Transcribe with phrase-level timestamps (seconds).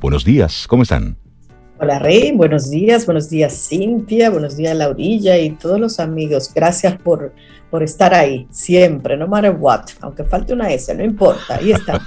[0.00, 1.16] Buenos días, ¿cómo están?
[1.78, 6.50] Hola Rey, buenos días, buenos días Cintia, buenos días Laurilla y todos los amigos.
[6.54, 7.34] Gracias por,
[7.70, 12.06] por estar ahí, siempre, no matter what, aunque falte una S, no importa, ahí está.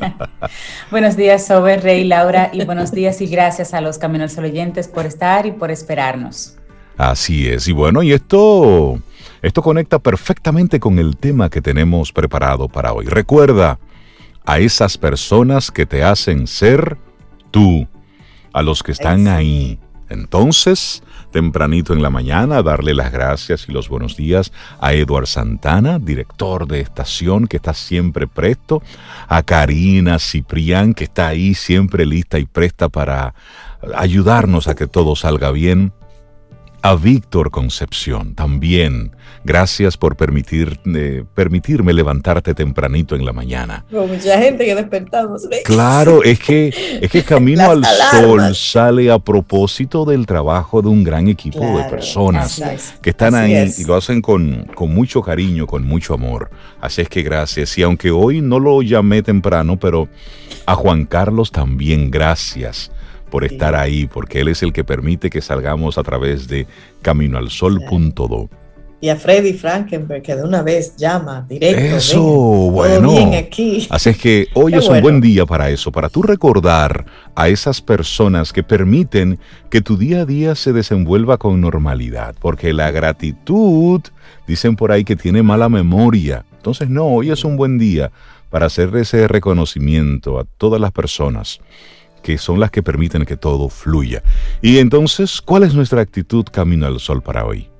[0.90, 5.06] buenos días Sober, Rey, Laura y buenos días y gracias a los Caminos oyentes por
[5.06, 6.56] estar y por esperarnos.
[6.98, 8.98] Así es, y bueno, y esto,
[9.40, 13.06] esto conecta perfectamente con el tema que tenemos preparado para hoy.
[13.06, 13.78] Recuerda
[14.46, 16.96] a esas personas que te hacen ser
[17.56, 17.88] tú
[18.52, 19.78] a los que están ahí.
[20.10, 21.02] Entonces,
[21.32, 26.68] tempranito en la mañana, darle las gracias y los buenos días a Eduard Santana, director
[26.68, 28.82] de estación, que está siempre presto,
[29.26, 33.34] a Karina Ciprián, que está ahí siempre lista y presta para
[33.96, 35.94] ayudarnos a que todo salga bien,
[36.86, 39.10] a Víctor Concepción también.
[39.42, 43.84] Gracias por permitir, eh, permitirme levantarte tempranito en la mañana.
[43.90, 45.48] mucha gente que despertamos.
[45.64, 51.02] Claro, es que, es que Camino al Sol sale a propósito del trabajo de un
[51.02, 52.62] gran equipo de personas
[53.02, 56.50] que están ahí y lo hacen con, con mucho cariño, con mucho amor.
[56.80, 57.76] Así es que gracias.
[57.78, 60.08] Y aunque hoy no lo llamé temprano, pero
[60.66, 62.92] a Juan Carlos también gracias
[63.36, 66.66] por estar ahí, porque Él es el que permite que salgamos a través de
[67.02, 68.48] caminoalsol.do.
[68.98, 71.96] Y a Freddy Frankenberg, que de una vez llama directo.
[71.98, 73.12] Eso, bueno.
[73.36, 73.86] aquí.
[73.90, 77.82] Así es que hoy es un buen día para eso, para tú recordar a esas
[77.82, 84.00] personas que permiten que tu día a día se desenvuelva con normalidad, porque la gratitud,
[84.46, 86.46] dicen por ahí que tiene mala memoria.
[86.56, 88.10] Entonces, no, hoy es un buen día
[88.48, 91.60] para hacer ese reconocimiento a todas las personas
[92.26, 94.20] que son las que permiten que todo fluya.
[94.60, 97.70] Y entonces, ¿cuál es nuestra actitud camino al sol para hoy?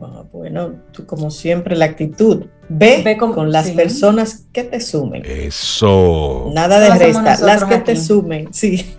[0.00, 2.44] Ah, bueno, tú como siempre la actitud.
[2.68, 5.24] Ve, con, las personas que te sumen.
[5.26, 6.52] Eso.
[6.54, 8.94] Nada de resta, las que te sumen, sí.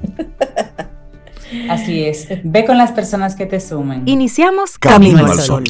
[1.69, 2.27] Así es.
[2.43, 4.03] Ve con las personas que te sumen.
[4.05, 5.63] Iniciamos Camino, al Sol.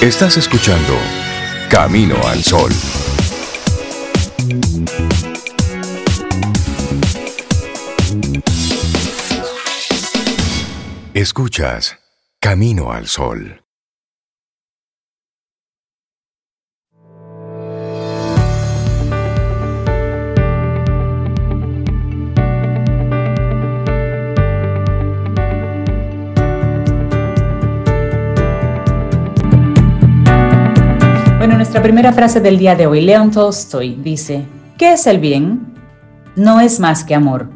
[0.00, 0.94] Estás escuchando
[1.68, 2.70] Camino al Sol.
[11.18, 11.98] Escuchas
[12.40, 13.62] Camino al Sol.
[31.38, 34.44] Bueno, nuestra primera frase del día de hoy, León Tolstoy dice,
[34.76, 35.78] ¿qué es el bien?
[36.36, 37.48] No es más que amor.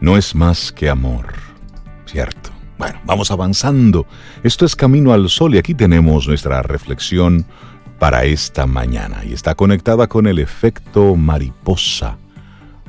[0.00, 1.45] No es más que amor.
[2.78, 4.06] Bueno, vamos avanzando.
[4.42, 7.46] Esto es Camino al Sol y aquí tenemos nuestra reflexión
[7.98, 12.18] para esta mañana y está conectada con el efecto mariposa.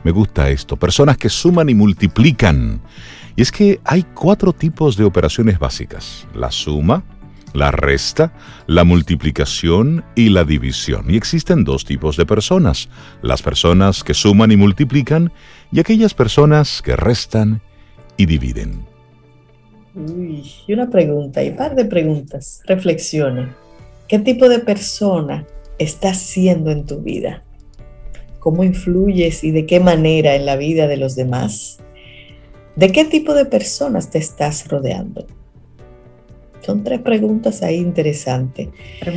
[0.04, 2.82] Me gusta esto, personas que suman y multiplican.
[3.36, 6.28] Y es que hay cuatro tipos de operaciones básicas.
[6.34, 7.04] La suma,
[7.54, 8.34] la resta,
[8.68, 11.06] la multiplicación y la división.
[11.10, 12.90] Y existen dos tipos de personas.
[13.22, 15.32] Las personas que suman y multiplican
[15.72, 17.62] y aquellas personas que restan
[18.18, 18.97] y dividen.
[19.98, 22.62] Uy, y una pregunta, y un par de preguntas.
[22.66, 23.50] Reflexione.
[24.08, 25.48] ¿Qué tipo de persona
[25.80, 27.44] estás siendo en tu vida?
[28.40, 31.80] ¿Cómo influyes y de qué manera en la vida de los demás?
[32.76, 35.26] ¿De qué tipo de personas te estás rodeando?
[36.62, 38.70] Son tres preguntas ahí interesantes.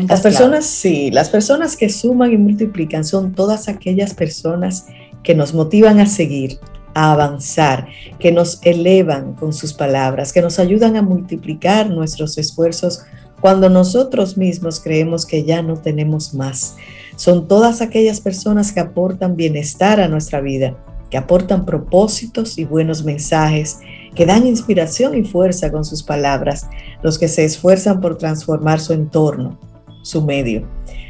[0.09, 4.87] las personas, sí, las personas que suman y multiplican son todas aquellas personas
[5.23, 6.59] que nos motivan a seguir,
[6.95, 13.05] a avanzar, que nos elevan con sus palabras, que nos ayudan a multiplicar nuestros esfuerzos
[13.41, 16.77] cuando nosotros mismos creemos que ya no tenemos más.
[17.17, 20.77] Son todas aquellas personas que aportan bienestar a nuestra vida,
[21.11, 23.81] que aportan propósitos y buenos mensajes,
[24.15, 26.69] que dan inspiración y fuerza con sus palabras,
[27.03, 29.59] los que se esfuerzan por transformar su entorno,
[30.03, 30.67] su medio.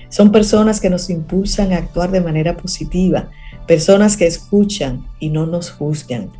[0.08, 3.30] Son personas que nos impulsan a actuar de manera positiva,
[3.66, 6.30] personas que escuchan y no nos juzgan,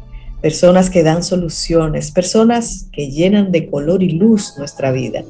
[0.40, 5.22] personas que dan soluciones, personas que llenan de color y luz nuestra vida,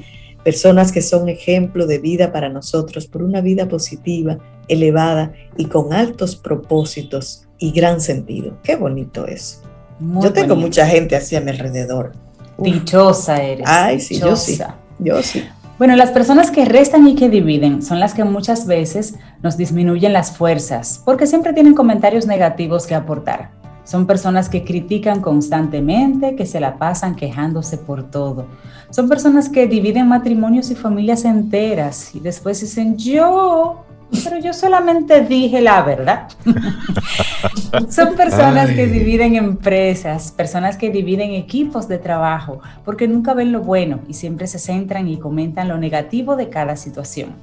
[0.44, 4.38] personas que son ejemplo de vida para nosotros por una vida positiva,
[4.68, 8.56] elevada y con altos propósitos y gran sentido.
[8.62, 9.62] Qué bonito es.
[10.00, 12.12] yo tengo mucha gente así a mi alrededor.
[12.56, 13.66] Dichosa eres.
[13.68, 14.58] Ay, sí, yo sí.
[14.98, 15.44] Yo sí.
[15.80, 20.12] Bueno, las personas que restan y que dividen son las que muchas veces nos disminuyen
[20.12, 23.52] las fuerzas porque siempre tienen comentarios negativos que aportar.
[23.84, 28.44] Son personas que critican constantemente, que se la pasan quejándose por todo.
[28.90, 33.86] Son personas que dividen matrimonios y familias enteras y después dicen, yo,
[34.24, 36.28] pero yo solamente dije la verdad.
[37.90, 43.60] Son personas que dividen empresas, personas que dividen equipos de trabajo, porque nunca ven lo
[43.60, 47.34] bueno y siempre se centran y comentan lo negativo de cada situación.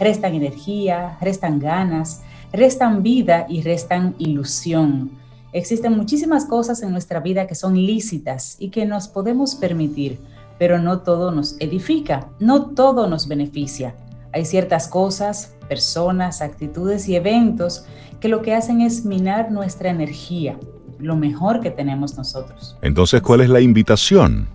[0.00, 5.10] Restan energía, restan ganas, restan vida y restan ilusión.
[5.52, 10.18] Existen muchísimas cosas en nuestra vida que son lícitas y que nos podemos permitir,
[10.58, 13.94] pero no todo nos edifica, no todo nos beneficia.
[14.36, 17.86] Hay ciertas cosas, personas, actitudes y eventos
[18.20, 20.58] que lo que hacen es minar nuestra energía,
[20.98, 22.76] lo mejor que tenemos nosotros.
[22.82, 24.46] Entonces, ¿cuál es la invitación?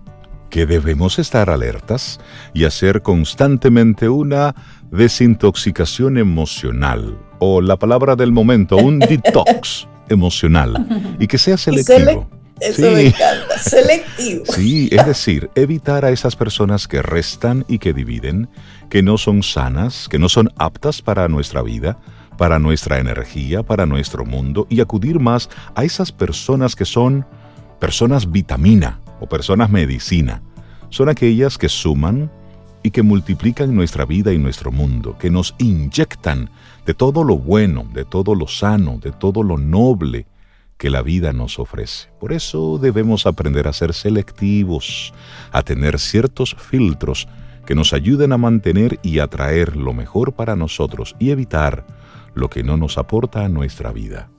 [0.52, 2.20] Que debemos estar alertas
[2.54, 4.54] y hacer constantemente una
[4.92, 12.30] desintoxicación emocional, o la palabra del momento, un detox emocional, y que sea selectivo.
[12.62, 14.46] Eso me encanta, selectivo.
[14.54, 18.50] Sí, es decir, evitar a esas personas que restan y que dividen,
[18.90, 21.98] que no son sanas, que no son aptas para nuestra vida,
[22.38, 27.26] para nuestra energía, para nuestro mundo, y acudir más a esas personas que son
[27.80, 30.42] personas vitamina o personas medicina.
[30.90, 32.30] Son aquellas que suman
[32.84, 36.50] y que multiplican nuestra vida y nuestro mundo, que nos inyectan
[36.86, 40.26] de todo lo bueno, de todo lo sano, de todo lo noble,
[40.82, 42.08] que la vida nos ofrece.
[42.20, 45.14] Por eso debemos aprender a ser selectivos,
[45.52, 47.28] a tener ciertos filtros
[47.68, 51.86] que nos ayuden a mantener y atraer lo mejor para nosotros y evitar
[52.34, 54.32] lo que no nos aporta a nuestra vida.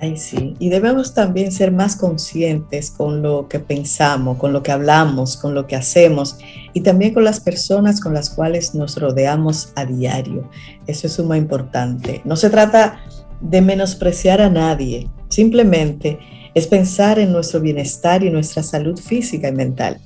[0.00, 0.54] Ay, sí.
[0.60, 5.52] Y debemos también ser más conscientes con lo que pensamos, con lo que hablamos, con
[5.52, 6.38] lo que hacemos
[6.72, 10.48] y también con las personas con las cuales nos rodeamos a diario.
[10.86, 12.22] Eso es suma importante.
[12.24, 13.00] No se trata
[13.40, 16.18] de menospreciar a nadie, simplemente
[16.54, 19.98] es pensar en nuestro bienestar y nuestra salud física y mental.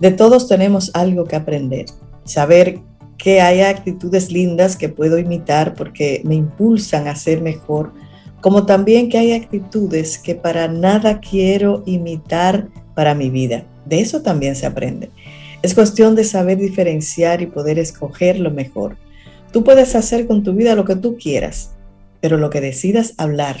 [0.00, 1.86] De todos tenemos algo que aprender,
[2.24, 2.80] saber
[3.16, 7.92] que hay actitudes lindas que puedo imitar porque me impulsan a ser mejor,
[8.40, 13.64] como también que hay actitudes que para nada quiero imitar para mi vida.
[13.84, 15.10] De eso también se aprende.
[15.62, 18.96] Es cuestión de saber diferenciar y poder escoger lo mejor.
[19.52, 21.72] Tú puedes hacer con tu vida lo que tú quieras,
[22.20, 23.56] pero lo que decidas hablar,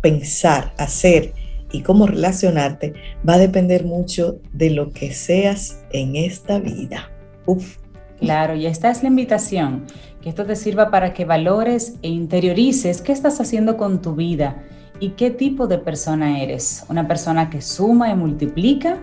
[0.00, 1.32] pensar, hacer
[1.72, 2.94] y cómo relacionarte
[3.28, 7.10] va a depender mucho de lo que seas en esta vida.
[7.46, 7.78] Uf.
[8.20, 9.86] Claro, y esta es la invitación,
[10.22, 14.62] que esto te sirva para que valores e interiorices qué estás haciendo con tu vida
[15.00, 16.84] y qué tipo de persona eres.
[16.88, 18.98] ¿Una persona que suma y multiplica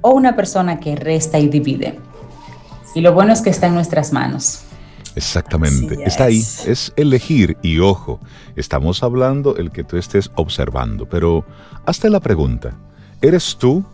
[0.00, 1.98] o una persona que resta y divide?
[2.94, 4.64] Y lo bueno es que está en nuestras manos.
[5.16, 6.92] Exactamente, está ahí, es.
[6.96, 8.20] Elegir y ojo,
[8.56, 11.44] estamos hablando el que tú estés observando, pero
[11.86, 12.76] hazte la pregunta,
[13.20, 13.84] ¿eres tú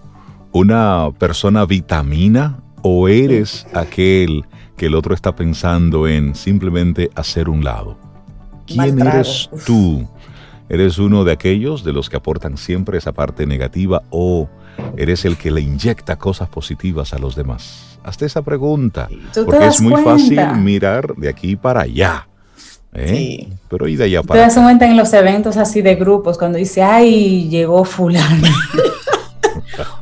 [0.52, 4.44] una persona vitamina o eres aquel
[4.76, 7.98] que el otro está pensando en simplemente hacer un lado?
[8.66, 10.06] ¿Quién eres tú?
[10.68, 14.48] ¿Eres uno de aquellos de los que aportan siempre esa parte negativa o
[14.96, 17.98] eres el que le inyecta cosas positivas a los demás?
[18.04, 19.08] Hazte esa pregunta.
[19.34, 22.28] Porque es muy fácil mirar de aquí para allá.
[22.94, 23.48] ¿eh?
[23.68, 26.58] Pero y de allá para Te das cuenta en los eventos así de grupos, cuando
[26.58, 28.48] dice, ay, llegó fulano.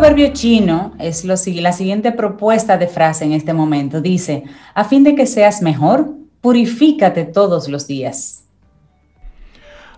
[0.00, 4.00] Proverbio chino es lo, la siguiente propuesta de frase en este momento.
[4.00, 8.44] Dice, a fin de que seas mejor, purifícate todos los días.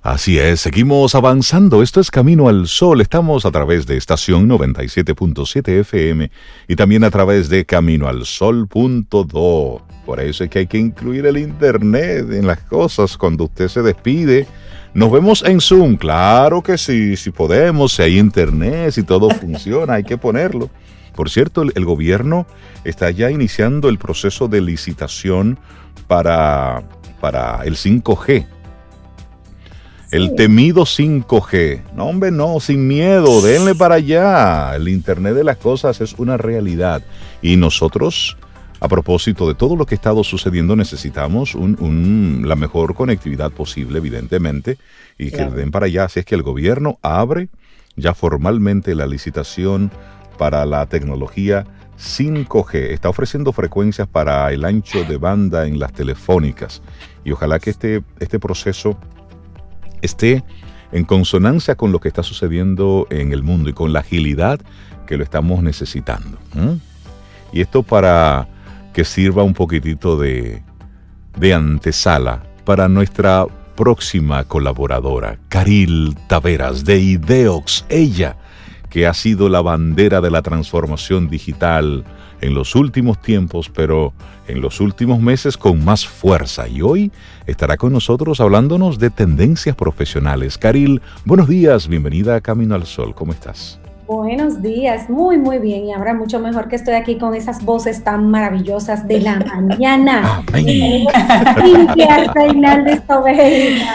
[0.02, 1.84] Así es, seguimos avanzando.
[1.84, 3.00] Esto es Camino al Sol.
[3.00, 6.32] Estamos a través de estación 97.7 FM
[6.66, 9.82] y también a través de caminoalsol.do.
[10.06, 13.82] Por eso es que hay que incluir el Internet en las cosas cuando usted se
[13.82, 14.46] despide
[14.94, 19.94] nos vemos en Zoom, claro que sí, si podemos, si hay internet, si todo funciona,
[19.94, 20.68] hay que ponerlo.
[21.14, 22.46] Por cierto, el, gobierno
[22.84, 25.58] está ya iniciando el proceso de licitación
[26.06, 26.82] para,
[27.20, 28.46] para el 5G.
[30.10, 31.82] El temido 5G.
[31.94, 34.76] No, hombre, no, sin miedo, denle para allá.
[34.76, 37.02] El Internet de las Cosas es una realidad.
[37.40, 38.36] Y nosotros
[38.82, 44.76] a propósito de todo lo que ha estado sucediendo, necesitamos la mejor conectividad posible, evidentemente,
[45.16, 46.06] y que den para allá.
[46.06, 47.48] Así es que el gobierno abre
[47.94, 49.92] ya formalmente la licitación
[50.36, 51.64] para la tecnología
[51.96, 52.90] 5G.
[52.90, 56.82] Está ofreciendo frecuencias para el ancho de banda en las telefónicas.
[57.24, 58.98] Y ojalá que este, este proceso
[60.00, 60.42] esté
[60.90, 64.58] en consonancia con lo que está sucediendo en el mundo y con la agilidad
[65.06, 66.36] que lo estamos necesitando.
[67.52, 68.48] Y esto para
[68.92, 70.62] que sirva un poquitito de,
[71.38, 78.36] de antesala para nuestra próxima colaboradora, Caril Taveras de Ideox, ella
[78.90, 82.04] que ha sido la bandera de la transformación digital
[82.42, 84.12] en los últimos tiempos, pero
[84.48, 86.68] en los últimos meses con más fuerza.
[86.68, 87.10] Y hoy
[87.46, 90.58] estará con nosotros hablándonos de tendencias profesionales.
[90.58, 93.81] Caril, buenos días, bienvenida a Camino al Sol, ¿cómo estás?
[94.12, 98.04] Buenos días, muy muy bien y ahora mucho mejor que estoy aquí con esas voces
[98.04, 100.44] tan maravillosas de la mañana.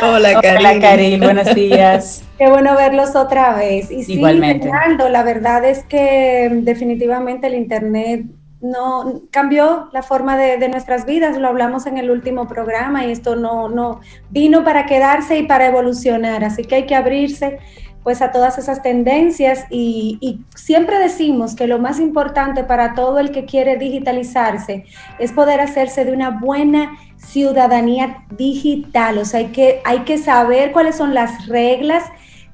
[0.02, 1.22] Hola Karil.
[1.22, 2.24] buenos días.
[2.40, 3.92] Qué bueno verlos otra vez.
[3.92, 4.72] Y Igualmente.
[5.12, 8.26] la verdad es que definitivamente el internet
[8.60, 13.12] no cambió la forma de, de, nuestras vidas, lo hablamos en el último programa y
[13.12, 14.00] esto no, no
[14.32, 17.60] vino para quedarse y para evolucionar, así que hay que abrirse
[18.08, 23.32] pues a todas esas tendencias y, siempre decimos que lo más importante para todo el
[23.32, 24.86] que quiere digitalizarse
[25.20, 30.72] es poder hacerse de una buena ciudadanía digital, o sea, hay que, hay que saber
[30.72, 32.06] cuáles son las reglas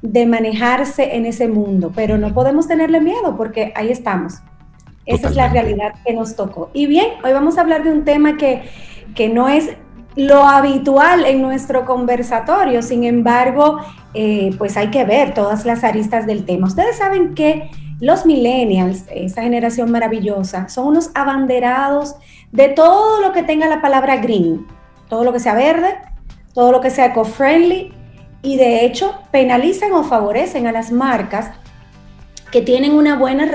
[0.01, 4.39] de manejarse en ese mundo, pero no podemos tenerle miedo porque ahí estamos.
[5.05, 6.71] Esa es la realidad que nos tocó.
[6.73, 8.63] Y bien, hoy vamos a hablar de un tema que,
[9.13, 9.69] que no es
[10.15, 12.81] lo habitual en nuestro conversatorio.
[12.81, 13.79] Sin embargo,
[14.13, 16.67] eh, pues hay que ver todas las aristas del tema.
[16.67, 22.15] Ustedes saben que los millennials, esa generación maravillosa, son unos abanderados
[22.51, 24.67] de todo lo que tenga la palabra green,
[25.09, 25.95] todo lo que sea verde,
[26.53, 27.93] todo lo que sea eco-friendly
[28.41, 31.51] y de hecho penalizan o favorecen a las marcas
[32.51, 33.49] que tienen una buena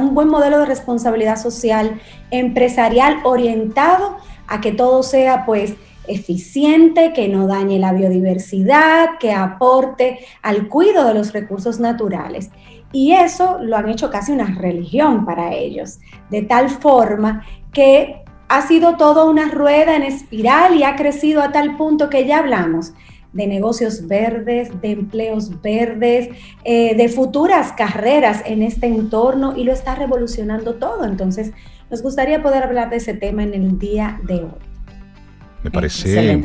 [0.00, 4.16] un buen modelo de responsabilidad social empresarial orientado
[4.48, 5.74] a que todo sea pues
[6.06, 12.50] eficiente, que no dañe la biodiversidad, que aporte al cuidado de los recursos naturales.
[12.92, 15.98] Y eso lo han hecho casi una religión para ellos,
[16.30, 21.52] de tal forma que ha sido toda una rueda en espiral y ha crecido a
[21.52, 22.92] tal punto que ya hablamos
[23.32, 26.28] de negocios verdes, de empleos verdes,
[26.64, 31.04] eh, de futuras carreras en este entorno y lo está revolucionando todo.
[31.04, 31.52] Entonces,
[31.90, 34.71] nos gustaría poder hablar de ese tema en el día de hoy.
[35.62, 36.42] Me parece,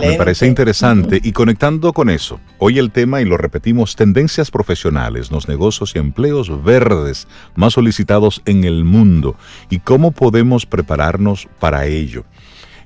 [0.00, 1.20] me parece interesante.
[1.22, 5.98] Y conectando con eso, hoy el tema, y lo repetimos, tendencias profesionales, los negocios y
[5.98, 9.36] empleos verdes más solicitados en el mundo.
[9.70, 12.24] Y cómo podemos prepararnos para ello.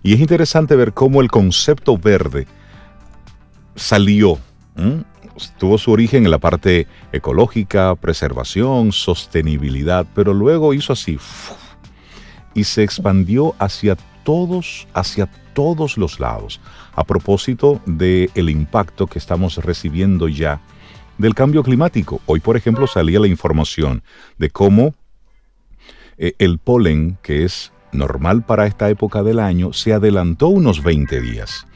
[0.02, 2.46] Y es interesante ver cómo el concepto verde
[3.74, 4.38] salió,
[5.58, 11.18] tuvo su origen en la parte ecológica, preservación, sostenibilidad, pero luego hizo así
[12.54, 15.28] y se expandió hacia todos, hacia
[15.60, 16.58] todos los lados,
[16.94, 20.62] a propósito del el impacto que estamos recibiendo ya
[21.18, 22.22] del cambio climático.
[22.24, 24.02] Hoy, por ejemplo, salía la información
[24.38, 24.94] de cómo
[26.16, 31.20] eh, el polen, que es normal para esta época del año, se adelantó unos 20
[31.20, 31.66] días,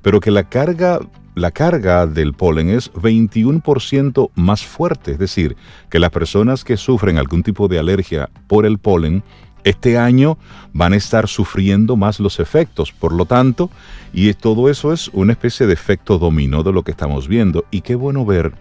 [0.00, 1.00] pero que la carga,
[1.34, 5.58] la carga del polen es 21% más fuerte, es decir,
[5.90, 9.22] que las personas que sufren algún tipo de alergia por el polen
[9.66, 10.38] este año
[10.72, 13.68] van a estar sufriendo más los efectos, por lo tanto,
[14.12, 17.64] y todo eso es una especie de efecto dominó de lo que estamos viendo.
[17.72, 18.52] Y qué bueno ver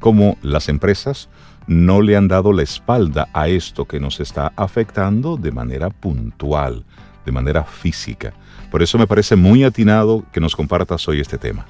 [0.00, 1.30] cómo las empresas
[1.66, 6.84] no le han dado la espalda a esto que nos está afectando de manera puntual,
[7.24, 8.34] de manera física.
[8.70, 11.64] Por eso me parece muy atinado que nos compartas hoy este tema.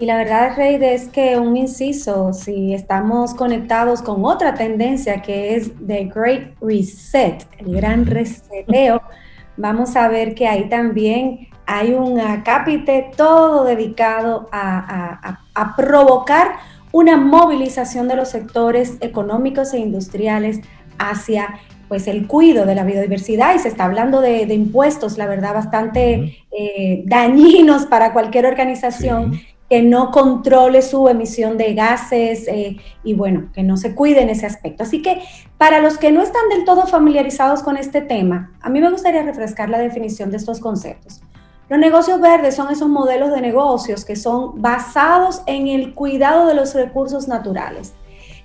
[0.00, 5.54] Y la verdad, Reid, es que un inciso, si estamos conectados con otra tendencia que
[5.54, 9.02] es The Great Reset, el gran reseteo,
[9.58, 15.38] vamos a ver que ahí también hay un acápite todo dedicado a,
[15.76, 16.52] provocar
[16.92, 20.60] una movilización de los sectores económicos e industriales
[20.98, 23.54] hacia pues el cuidado de la biodiversidad.
[23.54, 29.38] Y se está hablando de, impuestos, la verdad, bastante eh, dañinos para cualquier organización
[29.70, 34.28] que no controle su emisión de gases eh, y bueno, que no se cuide en
[34.28, 34.82] ese aspecto.
[34.82, 35.22] Así que
[35.58, 39.22] para los que no están del todo familiarizados con este tema, a mí me gustaría
[39.22, 41.22] refrescar la definición de estos conceptos.
[41.68, 46.54] Los negocios verdes son esos modelos de negocios que son basados en el cuidado de
[46.54, 47.94] los recursos naturales,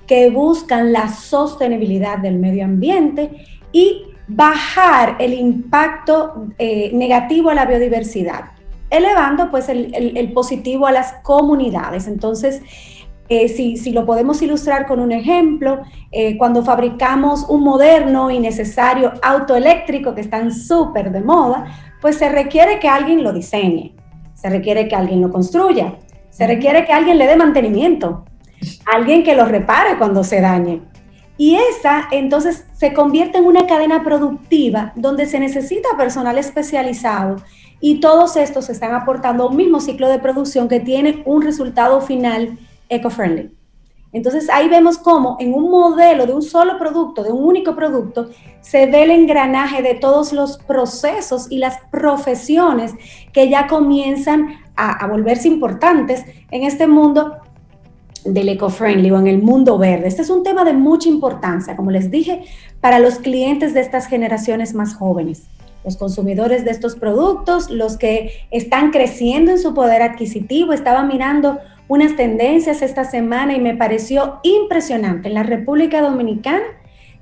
[0.05, 3.31] que buscan la sostenibilidad del medio ambiente
[3.71, 8.51] y bajar el impacto eh, negativo a la biodiversidad,
[8.89, 12.07] elevando pues el, positivo a las comunidades.
[12.07, 12.61] Entonces,
[13.27, 19.13] eh, si, lo podemos ilustrar con un ejemplo, eh, cuando fabricamos un moderno y necesario
[19.23, 21.65] auto eléctrico que están súper de moda,
[22.01, 23.95] pues se requiere que alguien lo diseñe,
[24.35, 25.95] se requiere que alguien lo construya,
[26.29, 28.25] se requiere que alguien le dé mantenimiento,
[28.85, 30.81] alguien que lo repare cuando se dañe.
[31.37, 37.37] Y esa entonces se convierte en una cadena productiva donde se necesita personal especializado
[37.79, 42.57] y todos estos están aportando un mismo ciclo de producción que tiene un resultado final
[42.89, 43.51] eco-friendly.
[44.13, 48.29] Entonces ahí vemos cómo en un modelo de un solo producto, de un único producto,
[48.61, 52.93] se ve el engranaje de todos los procesos y las profesiones
[53.33, 57.33] que ya comienzan a, a volverse importantes en este mundo
[58.23, 60.07] del eco-friendly o en el mundo verde.
[60.07, 62.43] Este es un tema de mucha importancia, como les dije,
[62.81, 65.43] para los clientes de estas generaciones más jóvenes,
[65.85, 70.73] los consumidores de estos productos, los que están creciendo en su poder adquisitivo.
[70.73, 75.27] Estaba mirando unas tendencias esta semana y me pareció impresionante.
[75.27, 76.65] En la República Dominicana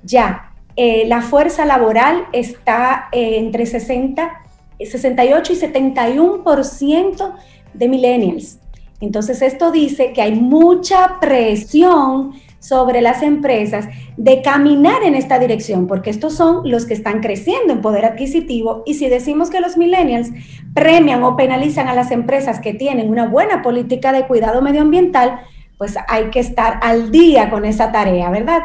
[0.04, 4.32] ya eh, la fuerza laboral está eh, entre 60,
[4.80, 7.34] 68 y 71%
[7.74, 8.60] de millennials.
[9.02, 15.86] Entonces esto dice que hay mucha presión sobre las empresas de caminar en esta dirección,
[15.86, 19.76] porque estos son los que están creciendo en poder adquisitivo y si decimos que los
[19.76, 20.30] millennials
[20.74, 25.42] premian o penalizan a las empresas que tienen una buena política de cuidado medioambiental,
[25.78, 28.62] pues hay que estar al día con esa tarea, ¿verdad?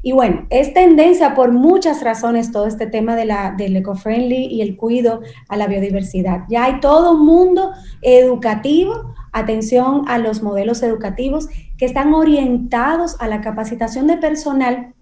[0.00, 4.62] Y bueno, es tendencia por muchas razones todo este tema de la, del eco-friendly y
[4.62, 6.40] el cuidado a la biodiversidad.
[6.48, 11.48] Ya hay todo un mundo educativo, atención a los modelos educativos
[11.82, 14.94] que están orientados a la capacitación de personal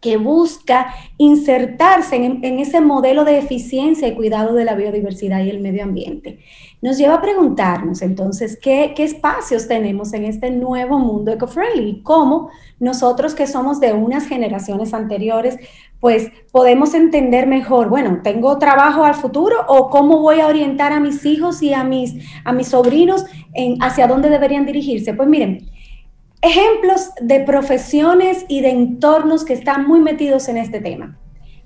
[0.00, 5.60] que busca insertarse en, ese modelo de eficiencia y cuidado de la biodiversidad y el
[5.60, 6.38] medio ambiente.
[6.80, 12.48] Nos lleva a preguntarnos entonces qué, espacios tenemos en este nuevo mundo eco-friendly y cómo
[12.78, 15.58] nosotros que somos de unas generaciones anteriores,
[16.00, 21.00] pues podemos entender mejor, bueno, ¿tengo trabajo al futuro o cómo voy a orientar a
[21.00, 23.26] mis hijos y a mis, a mis sobrinos
[23.82, 25.12] hacia dónde deberían dirigirse?
[25.12, 25.68] Pues miren,
[26.42, 31.18] Ejemplos de profesiones y de entornos que están muy metidos en este tema.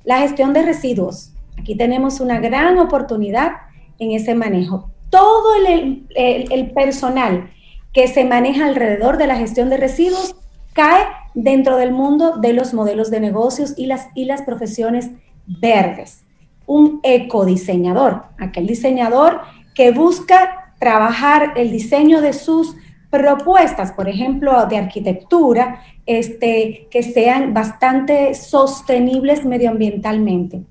[0.02, 1.32] La gestión de residuos.
[1.56, 3.52] Aquí tenemos una gran oportunidad
[4.00, 4.90] en ese manejo.
[5.10, 7.52] Todo el, personal
[7.92, 10.34] que se maneja alrededor de la gestión de residuos
[10.72, 15.10] cae dentro del mundo de los modelos de negocios y las, y las profesiones
[15.46, 16.24] verdes.
[16.66, 19.40] Un ecodiseñador, aquel diseñador
[19.72, 22.74] que busca trabajar el diseño de sus
[23.14, 30.62] propuestas, por ejemplo, de arquitectura, este, que sean bastante sostenibles medioambientalmente.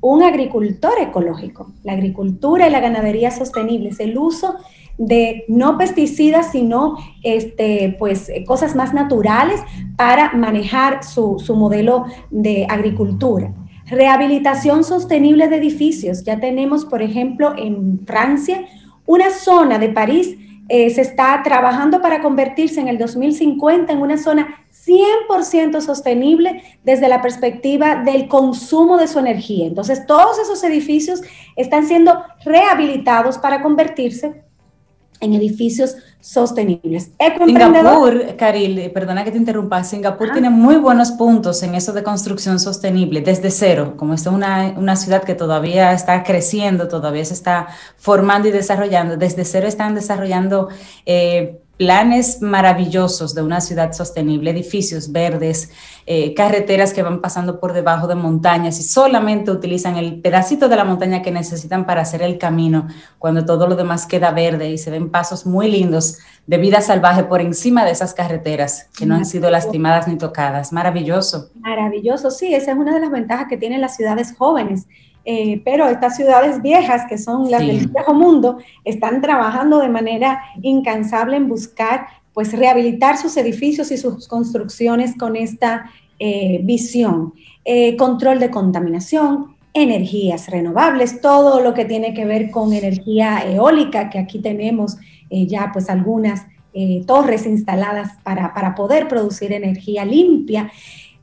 [0.00, 4.54] Un agricultor ecológico, la agricultura y la ganadería sostenibles, el uso
[4.96, 9.60] de no pesticidas, sino este, pues, cosas más naturales
[9.96, 13.52] para manejar su, su modelo de agricultura.
[13.84, 16.24] Rehabilitación sostenible de edificios.
[16.24, 18.64] Ya tenemos, por ejemplo, en Francia,
[19.04, 20.38] una zona de París
[20.72, 27.08] eh, se está trabajando para convertirse en el 2050 en una zona 100% sostenible desde
[27.08, 29.66] la perspectiva del consumo de su energía.
[29.66, 31.22] Entonces, todos esos edificios
[31.56, 34.44] están siendo rehabilitados para convertirse
[35.20, 37.10] en edificios sostenibles.
[37.46, 42.58] Singapur, Caril, perdona que te interrumpa, Singapur tiene muy buenos puntos en eso de construcción
[42.58, 47.68] sostenible desde cero, como es una, una ciudad que todavía está creciendo, todavía se está
[47.96, 50.68] formando y desarrollando, desde cero están desarrollando...
[51.06, 55.72] Eh, planes maravillosos de una ciudad sostenible, edificios verdes,
[56.04, 60.76] eh, carreteras que van pasando por debajo de montañas y solamente utilizan el pedacito de
[60.76, 62.86] la montaña que necesitan para hacer el camino,
[63.18, 67.24] cuando todo lo demás queda verde y se ven pasos muy lindos de vida salvaje
[67.24, 70.74] por encima de esas carreteras que no han sido lastimadas ni tocadas.
[70.74, 71.48] Maravilloso.
[71.60, 74.86] Maravilloso, sí, esa es una de las ventajas que tienen las ciudades jóvenes
[75.24, 80.42] eh, pero estas ciudades viejas, que son las del viejo mundo, están trabajando de manera
[80.62, 87.34] incansable en buscar, pues, rehabilitar sus edificios y sus construcciones con esta eh, visión.
[87.64, 94.10] Eh, control de contaminación, energías renovables, todo lo que tiene que ver con energía eólica,
[94.10, 94.96] que aquí tenemos
[95.30, 96.44] ya, pues, algunas
[97.06, 100.72] torres instaladas para, para poder producir energía limpia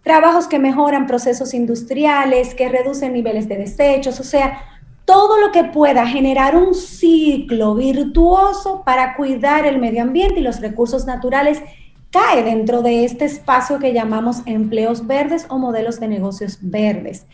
[0.07, 4.61] trabajos que mejoran procesos industriales, que reducen niveles de desechos, o sea,
[5.03, 10.61] todo lo que pueda generar un ciclo virtuoso para cuidar el medio ambiente y los
[10.61, 11.61] recursos naturales
[12.09, 17.25] cae dentro de este espacio que llamamos empleos verdes o modelos de negocios verdes.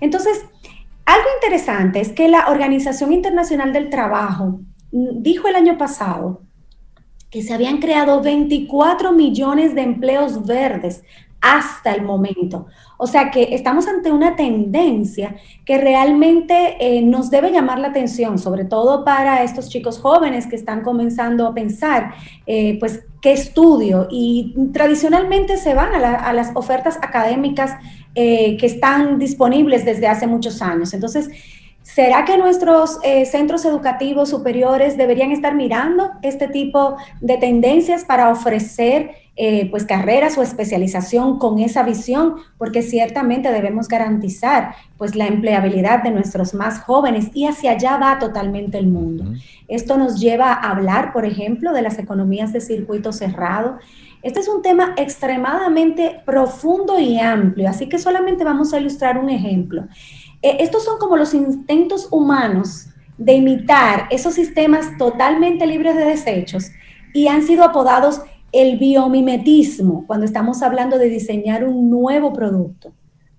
[0.00, 0.40] Entonces,
[1.04, 6.40] algo interesante es que la Organización Internacional del Trabajo dijo el año pasado
[7.28, 11.02] que se habían creado 24 millones de empleos verdes
[11.42, 12.66] hasta el momento.
[12.96, 15.34] O sea que estamos ante una tendencia
[15.66, 20.54] que realmente eh, nos debe llamar la atención, sobre todo para estos chicos jóvenes que
[20.54, 22.14] están comenzando a pensar,
[22.46, 24.06] eh, pues, qué estudio.
[24.08, 27.72] Y tradicionalmente se van a, las ofertas académicas
[28.14, 30.94] eh, que están disponibles desde hace muchos años.
[30.94, 31.28] Entonces,
[31.82, 39.10] ¿Será que nuestros centros educativos superiores deberían estar mirando este tipo de tendencias para ofrecer
[39.34, 46.02] eh, pues carreras o especialización con esa visión, porque ciertamente debemos garantizar pues la empleabilidad
[46.02, 49.24] de nuestros más jóvenes y hacia allá va totalmente el mundo.
[49.68, 53.78] Esto nos lleva a hablar, por ejemplo, de las economías de circuito cerrado.
[54.22, 59.30] Este es un tema extremadamente profundo y amplio, así que solamente vamos a ilustrar un
[59.30, 59.84] ejemplo.
[60.42, 66.70] Eh, estos son como los intentos humanos de imitar esos sistemas totalmente libres de desechos
[67.14, 72.92] y han sido apodados el biomimetismo, cuando estamos hablando de diseñar un nuevo producto.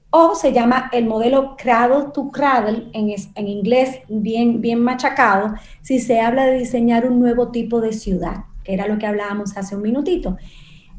[0.10, 6.00] O se llama el modelo cradle to cradle, en, en inglés bien, bien machacado, si
[6.00, 9.76] se habla de diseñar un nuevo tipo de ciudad, que era lo que hablábamos hace
[9.76, 10.38] un minutito.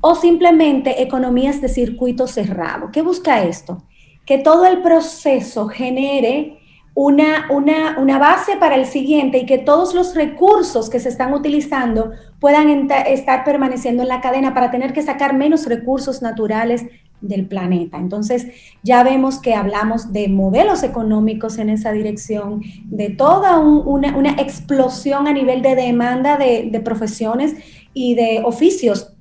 [0.01, 2.91] O simplemente economías de circuito cerrado.
[2.93, 3.83] ¿Qué busca esto?
[4.25, 6.59] Que todo el proceso genere
[6.95, 12.13] una, una, base para el siguiente y que todos los recursos que se están utilizando
[12.39, 16.85] puedan estar permaneciendo en la cadena para tener que sacar menos recursos naturales
[17.21, 17.97] del planeta.
[17.99, 18.47] Entonces,
[18.83, 25.33] ya vemos que hablamos de modelos económicos en esa dirección, de toda una, explosión a
[25.33, 27.55] nivel de demanda de, profesiones
[27.95, 29.14] y de oficios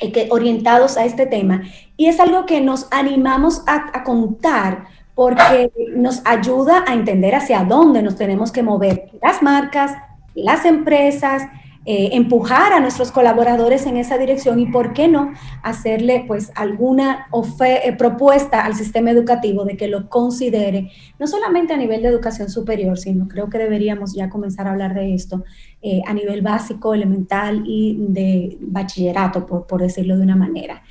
[0.00, 1.62] que, orientados a este tema.
[1.96, 7.64] Y es algo que nos animamos a, a contar porque nos ayuda a entender hacia
[7.64, 9.92] dónde nos tenemos que mover las marcas,
[10.34, 11.42] las empresas,
[11.86, 17.26] eh, empujar a nuestros colaboradores en esa dirección y por qué no hacerle pues alguna
[17.62, 22.48] eh, propuesta al sistema educativo de que lo considere, no solamente a nivel de educación
[22.48, 25.44] superior, sino creo que deberíamos ya comenzar a hablar de esto
[25.82, 30.82] eh, a nivel básico, elemental y de bachillerato, por, por decirlo de una manera.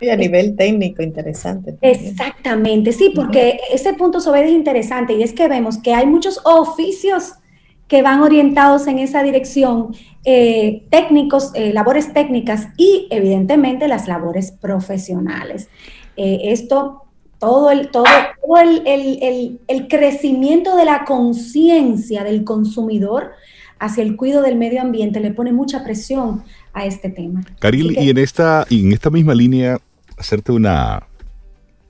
[0.00, 1.76] Y a nivel técnico, interesante.
[1.82, 6.40] Exactamente, sí, porque ese punto sobre es interesante y es que vemos que hay muchos
[6.44, 7.34] oficios
[7.88, 14.52] que van orientados en esa dirección, eh, técnicos, eh, labores técnicas y evidentemente las labores
[14.52, 15.68] profesionales.
[16.16, 17.04] Eh, esto,
[17.38, 18.04] todo, el, todo,
[18.60, 23.30] el, el, crecimiento de la conciencia del consumidor
[23.78, 27.42] hacia el cuidado del medio ambiente le pone mucha presión a este tema.
[27.58, 29.78] Caril, y en esta, y en esta misma línea,
[30.18, 31.04] hacerte una,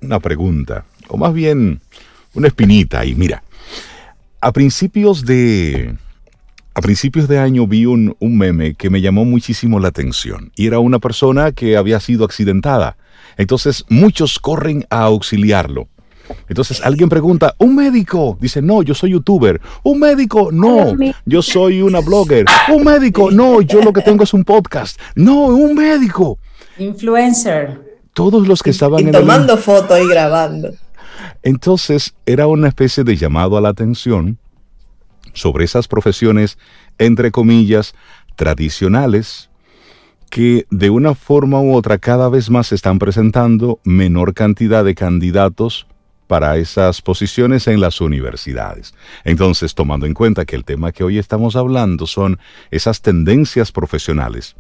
[0.01, 1.81] una pregunta, o más bien
[2.35, 3.05] una espinita.
[3.05, 3.43] Y mira,
[4.41, 5.95] a principios de,
[6.75, 10.67] a principios de año vi un, un, meme que me llamó muchísimo la atención y
[10.67, 12.97] era una persona que había sido accidentada.
[13.37, 15.89] Entonces muchos corren a auxiliarlo.
[16.49, 18.37] Entonces alguien pregunta, ¿un médico?
[18.41, 19.61] Dice, no, yo soy youtuber.
[19.83, 20.51] ¿Un médico?
[20.53, 22.45] No, yo soy una blogger.
[22.69, 23.31] ¿Un médico?
[23.31, 25.01] No, yo lo que tengo es un podcast.
[25.15, 26.39] No, un médico.
[26.79, 30.73] Influencer todos los que estaban y tomando fotos y grabando.
[31.43, 34.39] Entonces era una especie de llamado a la atención
[35.33, 36.59] sobre esas profesiones,
[36.99, 37.95] entre comillas,
[38.37, 39.51] tradicionales,
[40.31, 45.87] que de una forma u otra cada vez más están presentando menor cantidad de candidatos
[46.27, 48.95] para esas posiciones en las universidades.
[49.25, 52.39] Entonces, tomando en cuenta que el tema que hoy estamos hablando son
[52.71, 54.55] esas tendencias profesionales,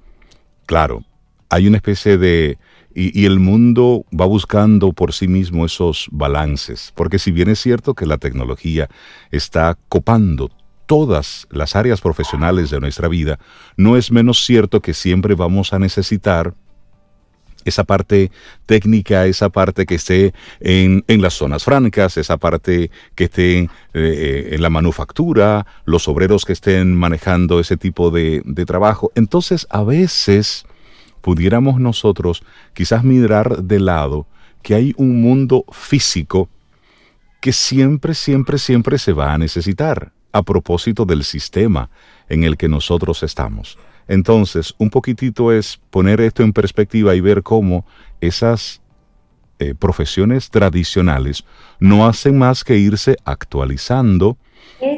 [0.64, 1.05] claro,
[1.51, 2.59] hay una especie de
[2.98, 7.94] y, el mundo va buscando por sí mismo esos balances, porque si bien es cierto
[7.94, 8.88] que la tecnología
[9.30, 10.50] está copando
[10.87, 13.38] todas las áreas profesionales de nuestra vida,
[13.76, 16.54] no es menos cierto que siempre vamos a necesitar
[17.64, 18.32] esa parte
[18.66, 24.62] técnica, esa parte que esté en, las zonas francas, esa parte que esté eh, en
[24.62, 29.12] la manufactura, los obreros que estén manejando ese tipo de, de trabajo.
[29.14, 30.64] Entonces, a veces
[31.20, 34.26] pudiéramos nosotros quizás mirar de lado
[34.62, 36.48] que hay un mundo físico
[37.40, 41.90] que siempre, siempre, siempre se va a necesitar a propósito del sistema
[42.28, 43.78] en el que nosotros estamos.
[44.09, 47.87] Entonces, un poquitito es poner esto en perspectiva y ver cómo
[48.20, 48.81] esas
[49.59, 51.44] eh, profesiones tradicionales
[51.78, 54.38] no hacen más que irse actualizando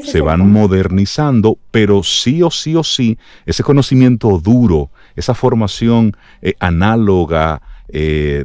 [0.02, 6.54] se van modernizando, pero sí o sí o sí, ese conocimiento duro, esa formación eh,
[6.58, 8.44] análoga, eh,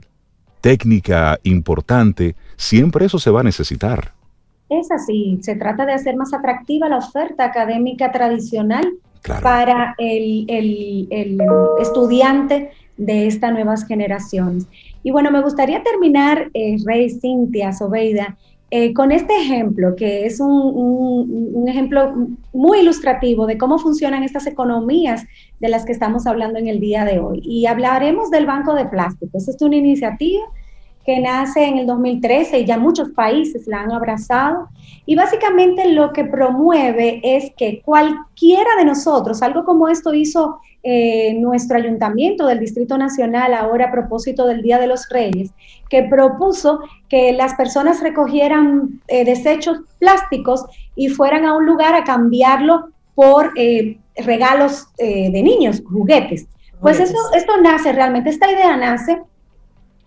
[0.61, 4.13] técnica importante, siempre eso se va a necesitar.
[4.69, 8.93] Es así, se trata de hacer más atractiva la oferta académica tradicional
[9.41, 10.47] para el,
[11.79, 14.67] estudiante de estas nuevas generaciones.
[15.03, 18.37] Y bueno, me gustaría terminar, eh, Rey, Cintia, Sobeida,
[18.77, 22.13] eh, con este ejemplo, que es un, ejemplo
[22.51, 25.23] muy ilustrativo de cómo funcionan estas economías
[25.61, 27.39] de las que estamos hablando en el día de hoy.
[27.41, 29.47] Y hablaremos del Banco de Plásticos.
[29.47, 30.43] Esta es una iniciativa
[31.05, 34.67] que nace en el 2013 y ya muchos países la han abrazado.
[35.05, 41.33] Y básicamente lo que promueve es que cualquiera de nosotros, algo como esto hizo eh,
[41.39, 45.51] nuestro ayuntamiento del Distrito Nacional ahora a propósito del Día de los Reyes,
[45.89, 52.03] que propuso que las personas recogieran eh, desechos plásticos y fueran a un lugar a
[52.03, 56.47] cambiarlo por eh, regalos de niños, juguetes.
[56.81, 59.21] Pues eso, esto nace realmente, esta idea nace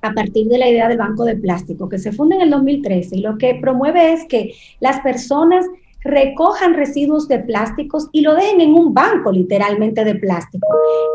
[0.02, 3.16] a partir de la idea del Banco de Plástico, que se funda en el 2013
[3.16, 5.66] y lo que promueve es que las personas
[6.08, 10.66] recojan residuos de plásticos y lo dejen en un banco literalmente de plástico.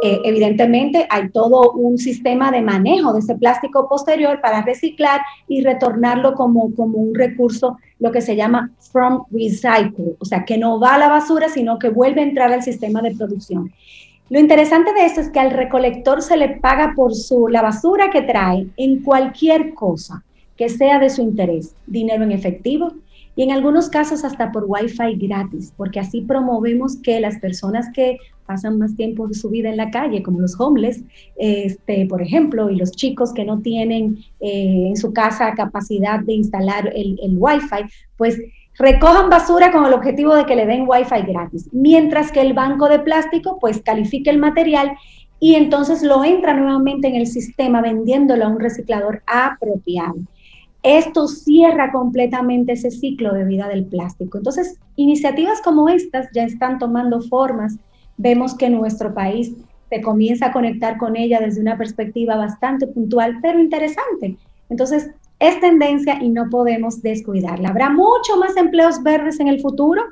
[0.03, 5.61] Eh, evidentemente hay todo un sistema de manejo de ese plástico posterior para reciclar y
[5.61, 10.79] retornarlo como, como un recurso, lo que se llama from recycle, o sea, que no
[10.79, 13.71] va a la basura, sino que vuelve a entrar al sistema de producción.
[14.29, 18.09] Lo interesante de esto es que al recolector se le paga por su, la basura
[18.11, 20.23] que trae en cualquier cosa
[20.55, 22.93] que sea de su interés, dinero en efectivo,
[23.35, 28.17] y en algunos casos hasta por Wi-Fi gratis, porque así promovemos que las personas que
[28.45, 31.03] pasan más tiempo de su vida en la calle, como los homeless,
[31.37, 36.33] este, por ejemplo, y los chicos que no tienen eh, en su casa capacidad de
[36.33, 37.85] instalar el, el Wi-Fi,
[38.17, 38.37] pues
[38.77, 42.89] recojan basura con el objetivo de que le den Wi-Fi gratis, mientras que el banco
[42.89, 44.97] de plástico pues califique el material
[45.39, 50.15] y entonces lo entra nuevamente en el sistema vendiéndolo a un reciclador apropiado.
[50.83, 54.37] Esto cierra completamente ese ciclo de vida del plástico.
[54.37, 57.77] Entonces, iniciativas como estas ya están tomando formas.
[58.17, 59.53] Vemos que nuestro país
[59.89, 64.35] se comienza a conectar con ella desde una perspectiva bastante puntual, pero interesante.
[64.69, 67.69] Entonces, es tendencia y no podemos descuidarla.
[67.69, 70.03] Habrá mucho más empleos verdes en el futuro,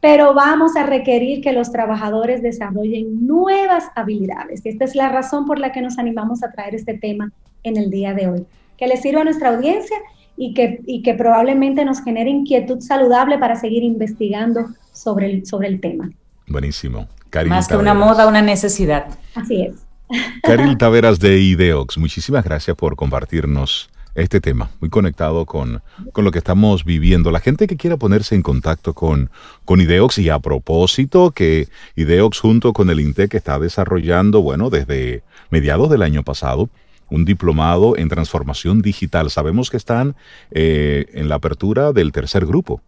[0.00, 4.64] pero vamos a requerir que los trabajadores desarrollen nuevas habilidades.
[4.64, 7.32] Y esta es la razón por la que nos animamos a traer este tema
[7.64, 8.46] en el día de hoy
[8.80, 9.98] que le sirva a nuestra audiencia
[10.38, 15.68] y que, y que probablemente nos genere inquietud saludable para seguir investigando sobre el, sobre
[15.68, 16.10] el tema.
[16.48, 17.06] Buenísimo.
[17.46, 19.06] Más que una moda, una necesidad.
[19.34, 19.86] Así es.
[20.42, 26.32] Caril Taveras de Ideox, muchísimas gracias por compartirnos este tema, muy conectado con, con, lo
[26.32, 27.30] que estamos viviendo.
[27.30, 29.30] La gente que quiera ponerse en contacto con,
[29.64, 35.22] con Ideox y a propósito que Ideox junto con el INTEC está desarrollando, bueno, desde
[35.50, 36.70] mediados del año pasado,
[37.10, 39.30] un diplomado en transformación digital.
[39.30, 40.14] Sabemos que están
[40.50, 42.80] eh, en la apertura del tercer grupo.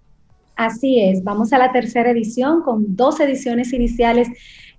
[0.57, 4.29] Así es, vamos a la tercera edición con dos ediciones iniciales,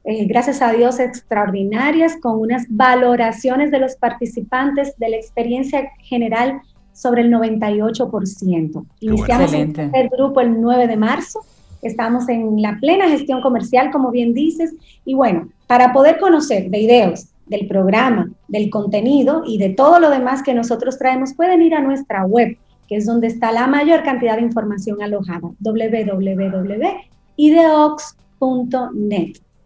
[0.04, 6.62] eh, gracias a Dios, extraordinarias, con unas valoraciones de los participantes de la experiencia general
[6.94, 8.86] sobre el 98%.
[9.00, 11.42] Iniciamos el tercer grupo el 9 de marzo,
[11.82, 14.74] estamos en la plena gestión comercial, como bien dices,
[15.06, 20.10] y bueno, para poder conocer de ideas del programa, del contenido y de todo lo
[20.10, 24.04] demás que nosotros traemos, pueden ir a nuestra web, que es donde está la mayor
[24.04, 26.58] cantidad de información alojada, www.ideox.net,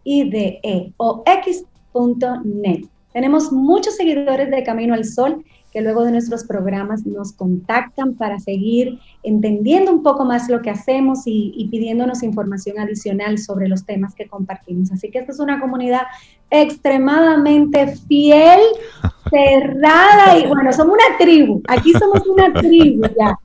[0.04, 1.64] ideox.net.
[3.12, 8.38] Tenemos muchos seguidores de Camino al Sol que luego de nuestros programas nos contactan para
[8.38, 14.14] seguir entendiendo un poco más lo que hacemos y, pidiéndonos información adicional sobre los temas
[14.14, 14.90] que compartimos.
[14.92, 16.02] Así que esta es una comunidad
[16.50, 18.60] extremadamente fiel,
[19.30, 23.38] cerrada y bueno, somos una tribu, aquí somos una tribu ya.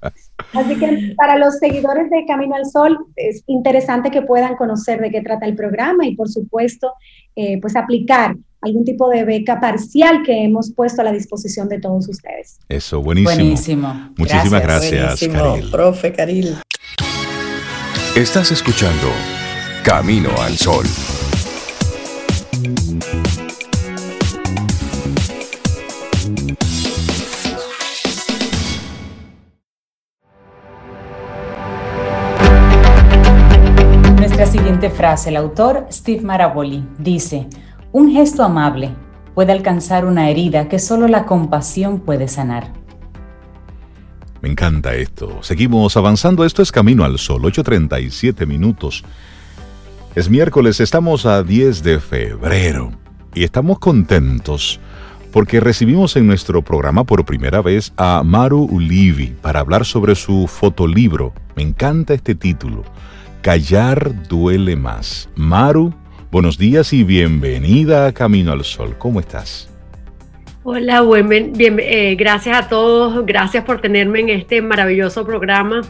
[0.54, 5.12] Así que para los seguidores de Camino al Sol es interesante que puedan conocer de
[5.12, 6.94] qué trata el programa y por supuesto
[7.36, 11.80] eh, pues aplicar algún tipo de beca parcial que hemos puesto a la disposición de
[11.80, 12.60] todos ustedes.
[12.70, 13.36] Eso, buenísimo.
[13.36, 14.10] Buenísimo.
[14.18, 15.70] Muchísimas gracias, Caril.
[15.70, 16.56] Profe Caril.
[18.16, 19.08] Estás escuchando
[19.84, 20.86] Camino al Sol.
[34.84, 37.48] Siguiente frase, el autor Steve Maraboli dice,
[37.94, 38.94] un gesto amable
[39.34, 42.74] puede alcanzar una herida que solo la compasión puede sanar.
[44.42, 45.42] Me encanta esto.
[45.42, 46.44] Seguimos avanzando.
[46.44, 49.06] Esto es Camino al Sol, 8.37 minutos.
[50.16, 52.92] Es miércoles, estamos a 10 de febrero
[53.34, 54.82] y estamos contentos
[55.32, 60.46] porque recibimos en nuestro programa por primera vez a Maru Ulivi para hablar sobre su
[60.48, 61.32] fotolibro.
[61.56, 62.84] Me encanta este título.
[63.44, 65.30] Callar duele más.
[65.36, 65.94] Maru,
[66.32, 68.96] buenos días y bienvenida a Camino al Sol.
[68.98, 69.70] ¿Cómo estás?
[70.64, 75.82] Hola, buen, bien, eh, gracias a todos, gracias por tenerme en este maravilloso programa.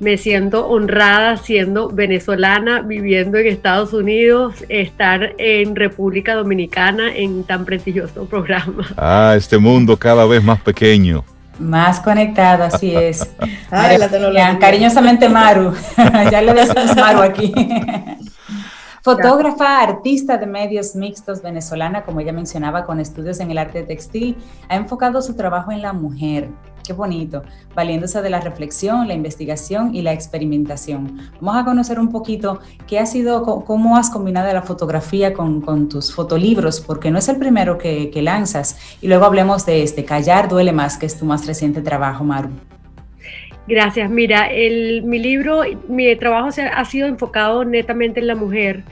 [0.00, 7.64] Me siento honrada siendo venezolana, viviendo en Estados Unidos, estar en República Dominicana en tan
[7.64, 8.88] prestigioso programa.
[8.96, 11.24] Ah, este mundo cada vez más pequeño.
[11.58, 13.28] Más conectado, así es.
[13.70, 15.74] Ay, la cariñosamente Maru.
[16.30, 17.52] ya le decimos Maru aquí.
[19.02, 24.36] Fotógrafa, artista de medios mixtos venezolana, como ella mencionaba, con estudios en el arte textil,
[24.68, 26.50] ha enfocado su trabajo en la mujer.
[26.84, 27.42] Qué bonito,
[27.76, 31.18] valiéndose de la reflexión, la investigación y la experimentación.
[31.40, 36.12] Vamos a conocer un poquito qué ha sido, cómo has combinado la fotografía con, tus
[36.12, 38.96] fotolibros, porque no es el primero que, lanzas.
[39.00, 42.50] Y luego hablemos de este, Callar duele más, que es tu más reciente trabajo, Maru.
[43.68, 44.10] Gracias.
[44.10, 48.82] Mira, el, mi libro, mi trabajo ha sido enfocado netamente en la mujer,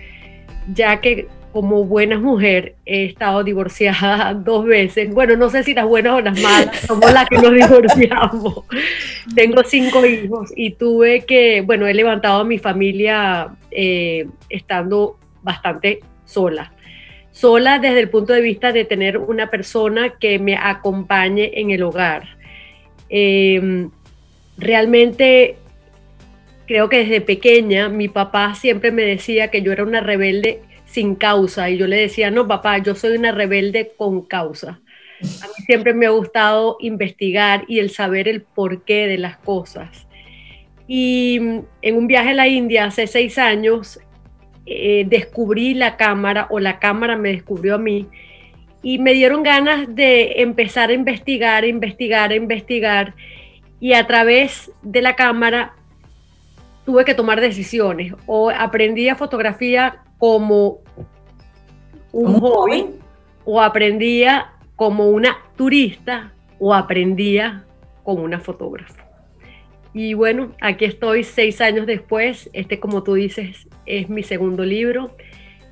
[0.72, 5.12] ya que como buena mujer he estado divorciada dos veces.
[5.12, 8.64] Bueno, no sé si las buenas o las malas, somos las que nos divorciamos.
[9.34, 16.00] Tengo cinco hijos y tuve que, bueno, he levantado a mi familia eh, estando bastante
[16.24, 16.72] sola.
[17.32, 21.82] Sola desde el punto de vista de tener una persona que me acompañe en el
[21.82, 22.24] hogar.
[23.08, 23.88] Eh,
[24.58, 25.56] realmente
[26.66, 31.14] creo que desde pequeña mi papá siempre me decía que yo era una rebelde sin
[31.14, 34.80] causa y yo le decía, no papá, yo soy una rebelde con causa.
[35.20, 40.08] A mí siempre me ha gustado investigar y el saber el porqué de las cosas.
[40.88, 44.00] Y mm, en un viaje a la India hace seis años
[44.66, 48.08] eh, descubrí la cámara o la cámara me descubrió a mí
[48.82, 53.14] y me dieron ganas de empezar a investigar, investigar, investigar
[53.78, 55.74] y a través de la cámara
[56.84, 60.82] tuve que tomar decisiones o aprendí a fotografía como
[62.12, 62.86] un hobby
[63.44, 67.64] o aprendía como una turista o aprendía
[68.04, 69.08] como una fotógrafa.
[69.92, 72.48] Y bueno, aquí estoy seis años después.
[72.52, 75.16] Este, como tú dices, es mi segundo libro.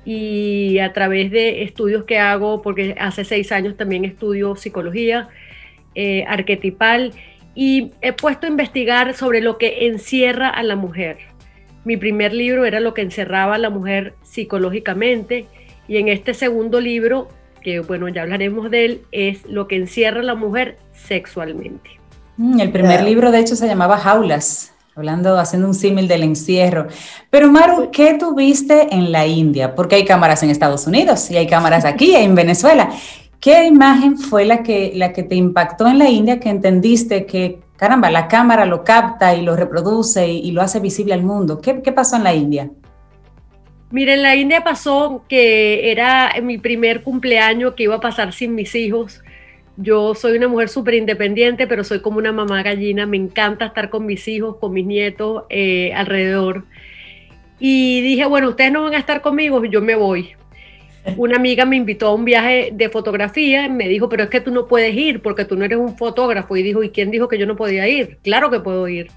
[0.03, 5.29] Y a través de estudios que hago, porque hace seis años también estudio psicología
[5.95, 7.13] eh, arquetipal
[7.53, 11.17] y he puesto a investigar sobre lo que encierra a la mujer.
[11.85, 15.47] Mi primer libro era lo que encerraba a la mujer psicológicamente
[15.87, 17.27] y en este segundo libro,
[17.61, 21.89] que bueno, ya hablaremos de él, es lo que encierra a la mujer sexualmente.
[22.37, 26.87] Mm, el primer libro de hecho se llamaba Jaulas, hablando, haciendo un símil del encierro.
[27.29, 29.73] Pero Maru, ¿qué tuviste en la India?
[29.73, 32.89] Porque hay cámaras en Estados Unidos y hay cámaras aquí, en Venezuela.
[33.39, 37.59] ¿Qué imagen fue la que, la que te impactó en la India que entendiste que,
[37.79, 41.61] caramba, la cámara lo capta y lo reproduce y, lo hace visible al mundo?
[41.61, 42.69] ¿Qué, pasó en la India?
[43.89, 48.53] Mira, en la India pasó que era mi primer cumpleaños que iba a pasar sin
[48.53, 49.23] mis hijos.
[49.77, 53.05] Yo soy una mujer súper independiente, pero soy como una mamá gallina.
[53.05, 56.65] Me encanta estar con mis hijos, con mis nietos eh, alrededor.
[57.59, 60.35] Y dije, bueno, ustedes no van a estar conmigo, yo me voy
[61.17, 64.41] una amiga me invitó a un viaje de fotografía y me dijo, pero es que
[64.41, 66.55] tú no puedes ir porque tú no eres un fotógrafo.
[66.57, 68.17] Y dijo, ¿y quién dijo que yo no podía ir?
[68.23, 69.07] Claro que puedo ir.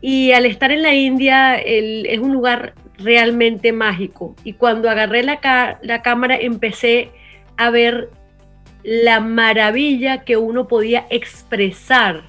[0.00, 4.34] Y al estar en la India es un lugar realmente mágico.
[4.44, 7.10] Y cuando agarré la, la cámara empecé
[7.56, 8.10] a ver
[8.82, 12.24] la maravilla que uno podía expresar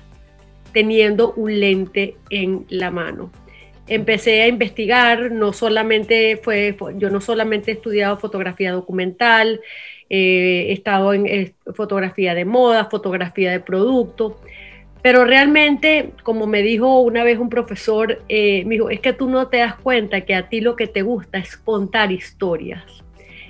[0.72, 3.32] teniendo un lente en la mano
[3.88, 9.62] empecé a investigar, no solamente fue, yo no solamente he estudiado fotografía documental,
[10.10, 14.40] eh, he estado en fotografía de moda, fotografía de producto,
[15.02, 19.30] pero realmente, como me dijo una vez un profesor, eh, me dijo, es que tú
[19.30, 22.84] no te das cuenta que a ti lo que te gusta es contar historias.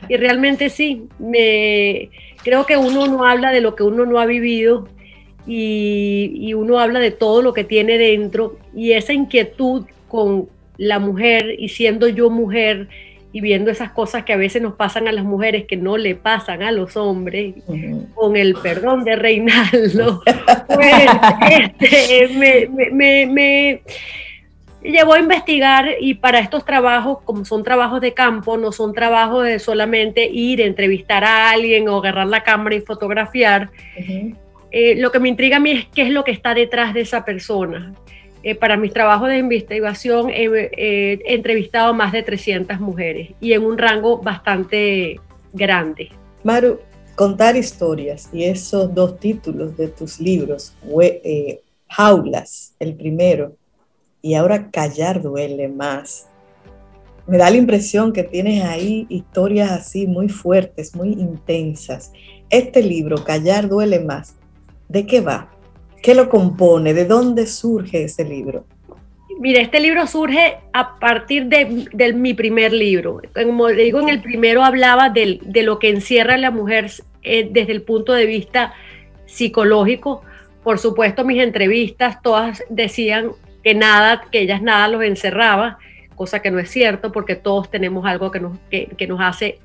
[0.09, 2.09] Y realmente sí, me,
[2.43, 4.89] creo que uno no habla de lo que uno no ha vivido
[5.45, 10.47] y, y uno habla de todo lo que tiene dentro y esa inquietud con
[10.77, 12.87] la mujer y siendo yo mujer
[13.31, 16.13] y viendo esas cosas que a veces nos pasan a las mujeres que no le
[16.13, 17.55] pasan a los hombres,
[18.13, 20.21] con el perdón de Reinaldo,
[20.67, 20.95] pues
[21.49, 22.29] este,
[22.91, 23.81] me, me,
[24.83, 29.45] llevó a investigar y para estos trabajos, como son trabajos de campo, no son trabajos
[29.45, 33.71] de solamente ir, entrevistar a alguien o agarrar la cámara y fotografiar,
[34.69, 37.01] eh, lo que me intriga a mí es qué es lo que está detrás de
[37.01, 37.95] esa persona.
[38.43, 43.63] Eh, para mis trabajos de investigación he entrevistado a más de 300 mujeres y en
[43.63, 45.19] un rango bastante
[45.53, 46.09] grande.
[46.43, 46.79] Maru,
[47.15, 53.55] contar historias y esos dos títulos de tus libros, eh, Jaulas, el primero,
[54.21, 56.27] y ahora Callar duele más.
[57.27, 62.11] Me da la impresión que tienes ahí historias así muy fuertes, muy intensas.
[62.49, 64.35] Este libro, Callar duele más,
[64.89, 65.49] ¿de qué va?
[66.03, 66.93] ¿Qué lo compone?
[66.93, 68.65] ¿De dónde surge ese libro?
[69.39, 73.21] Mira, este libro surge a partir de, mi primer libro.
[73.33, 76.91] Como digo, en el primero hablaba de, lo que encierra a la mujer
[77.23, 78.73] eh, desde el punto de vista
[79.27, 80.23] psicológico.
[80.61, 83.31] Por supuesto, mis entrevistas todas decían
[83.63, 85.77] que nada, que ellas nada los encerraba,
[86.15, 89.59] cosa que no es cierto, porque todos tenemos algo que nos, que, nos hace,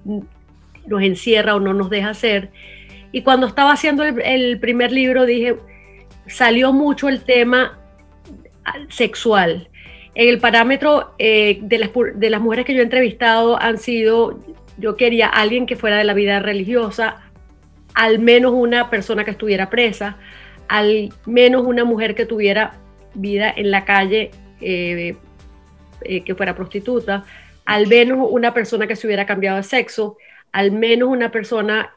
[0.86, 2.50] nos encierra o no nos deja hacer.
[3.10, 5.56] Y cuando estaba haciendo el primer libro dije,
[6.28, 7.78] salió mucho el tema
[8.88, 9.68] sexual.
[10.14, 14.38] En el parámetro eh, de, las, de las mujeres que yo he entrevistado han sido,
[14.76, 17.20] yo quería alguien que fuera de la vida religiosa,
[17.94, 20.16] al menos una persona que estuviera presa,
[20.68, 22.74] al menos una mujer que tuviera
[23.14, 25.16] vida en la calle, eh,
[26.02, 27.24] eh, que fuera prostituta,
[27.64, 30.16] al menos una persona que se hubiera cambiado de sexo,
[30.52, 31.92] al menos una persona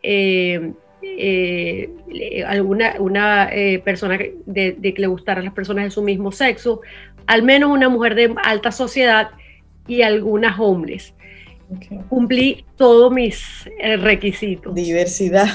[2.46, 6.82] alguna una eh, persona de, que le gustaran las personas de su mismo sexo,
[7.28, 9.30] al menos una mujer de alta sociedad
[9.88, 11.14] y algunas hombres.
[12.10, 14.76] Cumplí todos mis eh, requisitos.
[14.76, 15.48] Diversidad.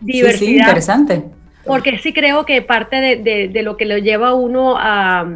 [0.00, 0.68] Diversidad.
[0.68, 1.24] interesante.
[1.64, 5.28] Porque sí creo que parte de, lo que lo lleva a uno a...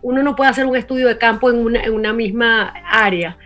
[0.00, 3.36] Uno no puede hacer un estudio de campo en una, en una misma área.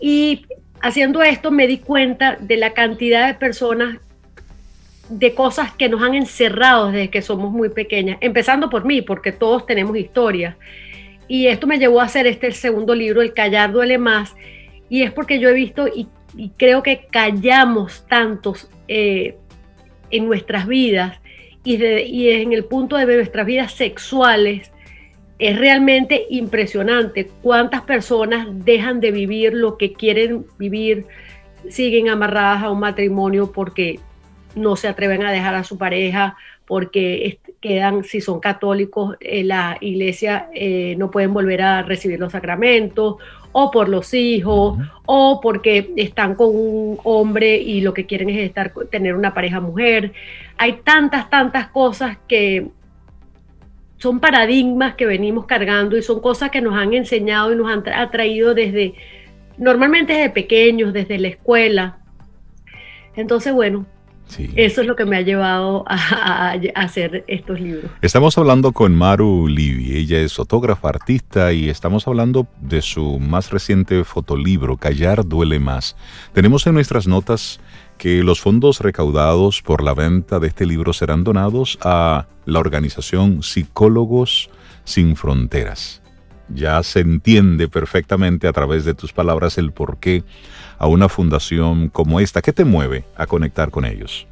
[0.00, 0.46] Y
[0.80, 3.98] haciendo esto me di cuenta de la cantidad de personas
[5.08, 9.32] de cosas que nos han encerrado desde que somos muy pequeñas, empezando por mí, porque
[9.32, 10.56] todos tenemos historias.
[11.28, 14.34] Y esto me llevó a hacer este segundo libro, El callar duele más,
[14.88, 16.08] y es porque yo he visto y,
[16.58, 19.36] creo que callamos tantos eh,
[20.10, 21.18] en nuestras vidas
[21.64, 24.70] y, y en el punto de nuestras vidas sexuales,
[25.38, 31.06] es realmente impresionante cuántas personas dejan de vivir lo que quieren vivir,
[31.68, 34.00] siguen amarradas a un matrimonio porque
[34.56, 36.36] no se atreven a dejar a su pareja
[36.66, 42.32] porque quedan, si son católicos, en la iglesia eh, no pueden volver a recibir los
[42.32, 43.16] sacramentos,
[43.52, 44.76] o por los hijos,
[45.06, 49.60] o porque están con un hombre y lo que quieren es estar, tener una pareja
[49.60, 50.12] mujer.
[50.58, 52.66] Hay tantas, tantas cosas que
[53.96, 57.88] son paradigmas que venimos cargando y son cosas que nos han enseñado y nos han
[57.88, 58.94] atraído desde,
[59.56, 61.98] normalmente desde pequeños, desde la escuela.
[63.14, 63.86] Entonces, bueno,
[64.56, 67.90] eso es lo que me ha llevado a, hacer estos libros.
[68.02, 73.50] Estamos hablando con Maru Livi, ella es fotógrafa, artista y estamos hablando de su más
[73.50, 75.96] reciente fotolibro, Callar duele más.
[76.32, 77.60] Tenemos en nuestras notas
[77.98, 83.42] que los fondos recaudados por la venta de este libro serán donados a la organización
[83.42, 84.50] Psicólogos
[84.84, 86.02] Sin Fronteras.
[86.48, 90.22] Ya se entiende perfectamente a través de tus palabras el por qué
[90.78, 92.42] a una fundación como esta?
[92.42, 94.26] ¿Qué te mueve a conectar con ellos?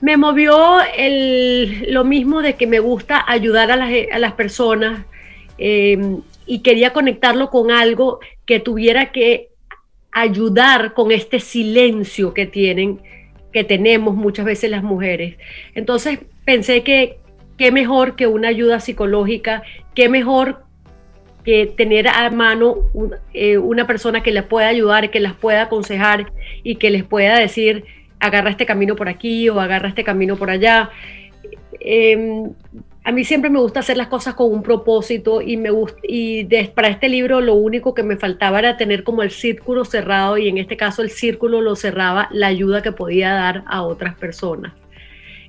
[0.00, 5.04] Me movió el, lo mismo de que me gusta ayudar a las, personas
[5.58, 9.48] em, y quería conectarlo con algo que tuviera que
[10.12, 13.00] ayudar con este silencio que tienen,
[13.52, 15.36] que tenemos muchas veces las mujeres.
[15.74, 17.18] Entonces pensé que
[17.56, 19.64] qué mejor que una ayuda psicológica,
[19.94, 20.67] qué mejor
[21.48, 22.76] que tener a mano
[23.32, 26.30] eh, una persona que les pueda ayudar, que las pueda aconsejar
[26.62, 27.86] y que les pueda decir,
[28.20, 30.90] agarra este camino por aquí o agarra este camino por allá.
[31.80, 32.50] Em,
[33.02, 36.44] a mí siempre me gusta hacer las cosas con un propósito y me gusta, y
[36.74, 40.48] para este libro lo único que me faltaba era tener como el círculo cerrado y
[40.50, 44.74] en este caso el círculo lo cerraba la ayuda que podía dar a otras personas.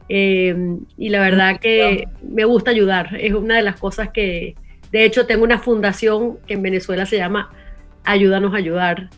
[0.07, 4.55] Em, y la verdad que me gusta ayudar, es una de las cosas que,
[4.91, 7.51] de hecho, tengo una fundación que en Venezuela se llama
[8.03, 9.09] Ayúdanos a ayudar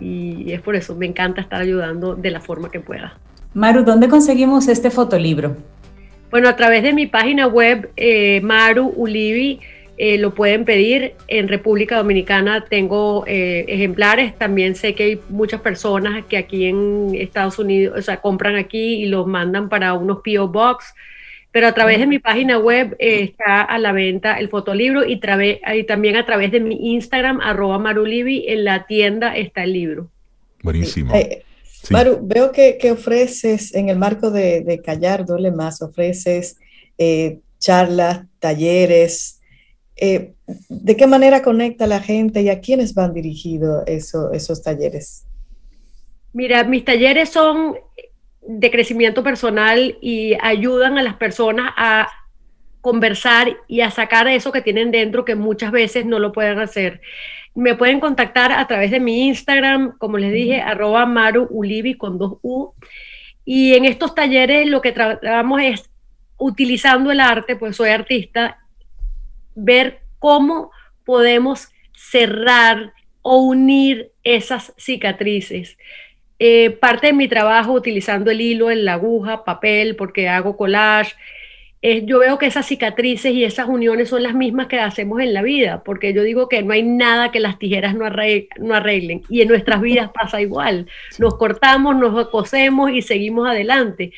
[0.00, 3.18] y es por eso me encanta estar ayudando de la forma que pueda.
[3.54, 5.56] Maru, ¿dónde conseguimos este fotolibro?
[6.30, 9.60] Bueno, a través de mi página web, eh, Maru Ulivi,
[9.96, 11.14] eh, lo pueden pedir.
[11.26, 14.36] En República Dominicana tengo eh, ejemplares.
[14.36, 19.02] También sé que hay muchas personas que aquí en Estados Unidos, o sea, compran aquí
[19.02, 20.94] y los mandan para unos PO Box
[21.58, 25.18] pero a través de mi página web eh, está a la venta el fotolibro y,
[25.18, 30.08] también a través de mi Instagram, arroba marulibi, en la tienda está el libro.
[30.62, 31.12] Buenísimo.
[31.16, 31.42] Eh,
[31.90, 36.58] Maru, veo que, ofreces en el marco de, Callar Duele Más, ofreces
[36.96, 39.40] eh, charlas, talleres.
[39.96, 40.34] Eh,
[40.68, 45.24] ¿De qué manera conecta la gente y a quiénes van dirigidos esos talleres?
[46.32, 47.74] Mira, mis talleres son
[48.48, 52.08] de crecimiento personal y ayudan a las personas a
[52.80, 57.02] conversar y a sacar eso que tienen dentro que muchas veces no lo pueden hacer.
[57.54, 62.16] Me pueden contactar a través de mi Instagram, como les dije, arroba Maru Ulibi con
[62.16, 62.72] dos U.
[63.44, 65.90] Y en estos talleres lo que tratamos es,
[66.38, 68.60] utilizando el arte, pues soy artista,
[69.56, 70.70] ver cómo
[71.04, 75.76] podemos cerrar o unir esas cicatrices.
[76.38, 81.14] Eh, parte de mi trabajo utilizando el hilo, en la aguja, papel, porque hago collage.
[81.80, 85.32] Eh, yo veo que esas cicatrices y esas uniones son las mismas que hacemos en
[85.32, 89.42] la vida, porque yo digo que no hay nada que las tijeras no, arreglen, y
[89.42, 90.88] en nuestras vidas pasa igual.
[91.18, 94.12] Nos cortamos, nos cosemos y seguimos adelante.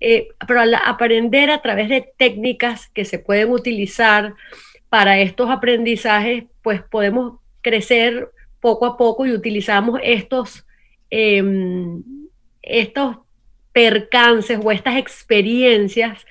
[0.00, 4.34] Eh, pero al aprender a través de técnicas que se pueden utilizar
[4.88, 10.64] para estos aprendizajes, pues podemos crecer poco a poco y utilizamos estos
[11.10, 12.02] Em,
[12.62, 13.16] estos
[13.74, 16.24] percances o estas experiencias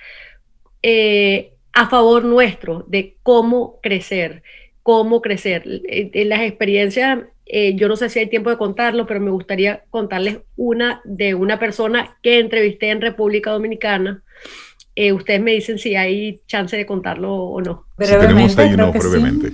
[0.82, 4.42] eh, a favor nuestro de cómo crecer,
[4.82, 5.64] cómo crecer.
[5.86, 9.82] En las experiencias, eh, yo no sé si hay tiempo de contarlo, pero me gustaría
[9.90, 14.22] contarles una de una persona que entrevisté en República Dominicana.
[14.96, 17.86] Eh, ustedes me dicen si hay chance de contarlo o no.
[17.96, 19.50] brevemente.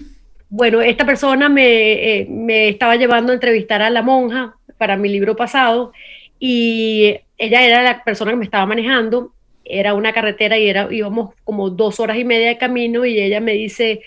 [0.48, 5.36] Bueno, esta persona me, me estaba llevando a entrevistar a la monja para mi libro
[5.36, 5.92] pasado
[6.38, 11.34] y ella era la persona que me estaba manejando, era una carretera y era, íbamos
[11.44, 14.00] como dos horas y media de camino y ella me dice,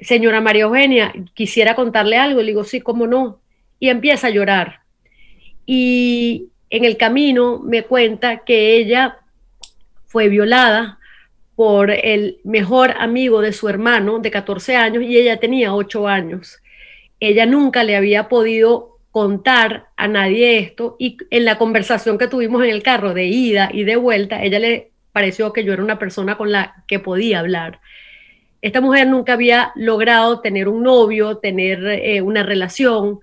[0.00, 3.40] señora María Eugenia, quisiera contarle algo, le digo, sí, cómo no,
[3.80, 4.82] y empieza a llorar.
[5.66, 9.18] Y en el camino me cuenta que ella
[10.06, 11.00] fue violada
[11.56, 16.62] por el mejor amigo de su hermano de 14 años y ella tenía 8 años.
[17.18, 22.62] Ella nunca le había podido contar a nadie esto y en la conversación que tuvimos
[22.62, 25.98] en el carro de ida y de vuelta, ella le pareció que yo era una
[25.98, 27.80] persona con la que podía hablar.
[28.60, 33.20] Esta mujer nunca había logrado tener un novio, tener eh, una relación,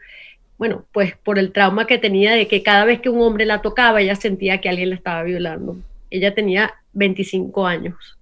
[0.57, 3.61] bueno, pues por el trauma que tenía de que cada vez que un hombre la
[3.61, 5.77] tocaba, ella sentía que alguien la estaba violando.
[6.09, 8.17] Ella tenía 25 años.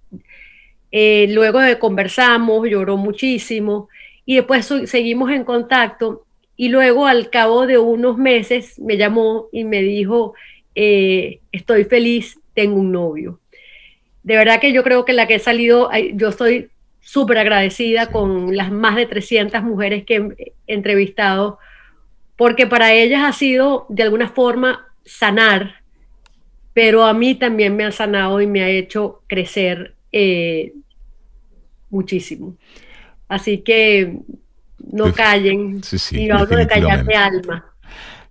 [0.90, 3.88] Eh, luego de conversamos, lloró muchísimo
[4.26, 6.23] y después seguimos en contacto
[6.56, 10.34] y luego al cabo de unos meses me llamó y me dijo,
[10.74, 13.40] eh, estoy feliz, tengo un novio.
[14.22, 18.56] De verdad que yo creo que la que he salido, yo estoy súper agradecida con
[18.56, 21.58] las más de 300 mujeres que he entrevistado,
[22.36, 25.82] porque para ellas ha sido de alguna forma sanar,
[26.72, 30.72] pero a mí también me ha sanado y me ha hecho crecer eh,
[31.90, 32.56] muchísimo.
[33.28, 34.18] Así que
[34.92, 35.82] no callen.
[35.82, 37.64] Sí, sí, y hablo de callar de alma.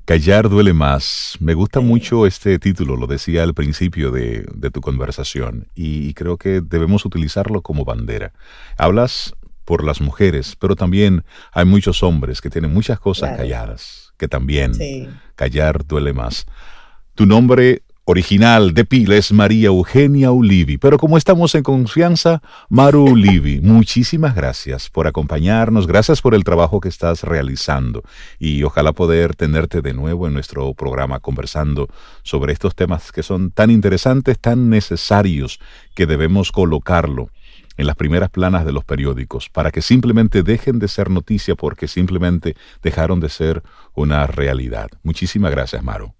[0.05, 1.37] Callar duele más.
[1.39, 6.59] Me gusta mucho este título, lo decía al principio de, tu conversación, y creo que
[6.59, 8.33] debemos utilizarlo como bandera.
[8.77, 9.33] Hablas
[9.63, 11.23] por las mujeres, pero también
[11.53, 14.73] hay muchos hombres que tienen muchas cosas calladas, que también
[15.35, 16.47] callar duele más.
[17.15, 23.05] Tu nombre original de pila es María Eugenia Ulivi, pero como estamos en confianza, Maru
[23.05, 28.03] Ulivi, muchísimas gracias por acompañarnos, gracias por el trabajo que estás realizando
[28.39, 31.87] y ojalá poder tenerte de nuevo en nuestro programa conversando
[32.23, 35.59] sobre estos temas que son tan interesantes, tan necesarios,
[35.95, 37.29] que debemos colocarlo
[37.77, 41.87] en las primeras planas de los periódicos, para que simplemente dejen de ser noticia porque
[41.87, 43.63] simplemente dejaron de ser
[43.95, 44.89] una realidad.
[45.03, 46.13] Muchísimas gracias, Maru.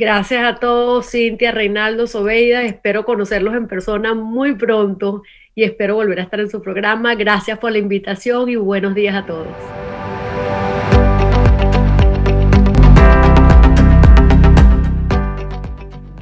[0.00, 2.62] Gracias a todos, Cintia, Reinaldo, Sobeida.
[2.62, 5.24] Espero conocerlos en persona muy pronto
[5.56, 7.16] y espero volver a estar en su programa.
[7.16, 9.48] Gracias por la invitación y buenos días a todos.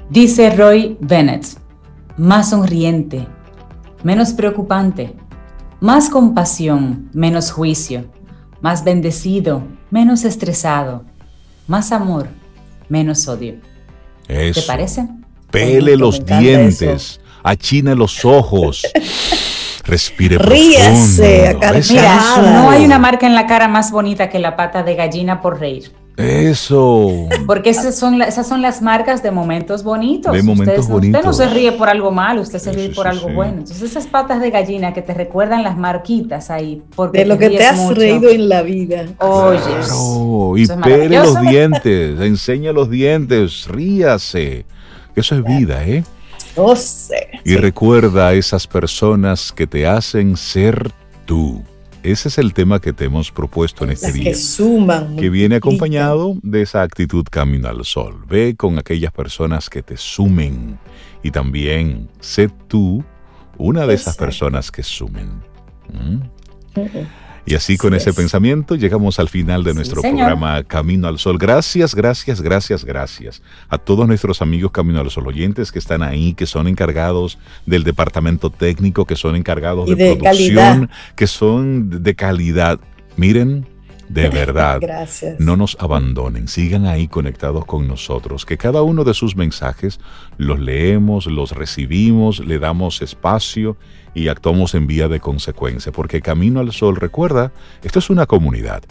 [0.09, 1.45] Dice Roy Bennett,
[2.17, 3.27] más sonriente,
[4.03, 5.13] menos preocupante,
[5.81, 8.07] más compasión, menos juicio,
[8.63, 11.05] más bendecido, menos estresado,
[11.67, 12.29] más amor
[12.89, 13.57] menos odio.
[14.27, 15.07] ¿Te parece?
[15.51, 18.83] Pele los dientes, achine los ojos.
[19.85, 21.57] Respire Ríase,
[21.91, 25.41] Mira, no hay una marca en la cara más bonita que la pata de gallina
[25.41, 25.93] por reír.
[26.17, 27.29] Eso.
[27.47, 30.33] Porque esas son, esas son las marcas de momentos bonitos.
[30.33, 31.21] De momentos bonitos.
[31.21, 33.59] Usted no se ríe por algo malo, usted se ríe por algo bueno.
[33.59, 36.83] Entonces esas patas de gallina que te recuerdan las marquitas ahí.
[36.95, 39.05] Porque de lo que te has reído en la vida.
[39.19, 40.63] Oye.
[40.63, 44.65] y pere los dientes, enseña los dientes, ríase.
[45.15, 46.03] Eso es vida, ¿eh?
[46.57, 47.29] No sé.
[47.45, 50.91] Y recuerda a esas personas que te hacen ser
[51.27, 51.63] tú.
[52.07, 54.31] Ese es el tema que te hemos propuesto en este día.
[54.31, 55.17] Que suman.
[55.17, 58.25] Que viene acompañado de esa actitud camino al sol.
[58.29, 60.79] Ve con aquellas personas que te sumen.
[61.25, 63.05] Y también sé tú
[63.59, 65.43] una de esas personas que sumen.
[65.93, 66.21] ¿Mm?
[67.49, 71.39] Y así con ese pensamiento llegamos al final de nuestro programa Camino al Sol.
[71.39, 76.35] Gracias, gracias, gracias, gracias a todos nuestros amigos Camino al Sol oyentes que están ahí,
[76.35, 82.81] que son encargados del departamento técnico, que son encargados de, producción, que son de calidad.
[83.17, 83.65] Miren,
[84.09, 84.81] de verdad,
[85.39, 90.01] no nos abandonen, sigan ahí conectados con nosotros, que cada uno de sus mensajes
[90.37, 93.77] los leemos, los recibimos, le damos espacio
[94.15, 97.53] y actuamos en vía de consecuencia, porque Camino al Sol, recuerda,
[97.83, 98.83] esto es una comunidad.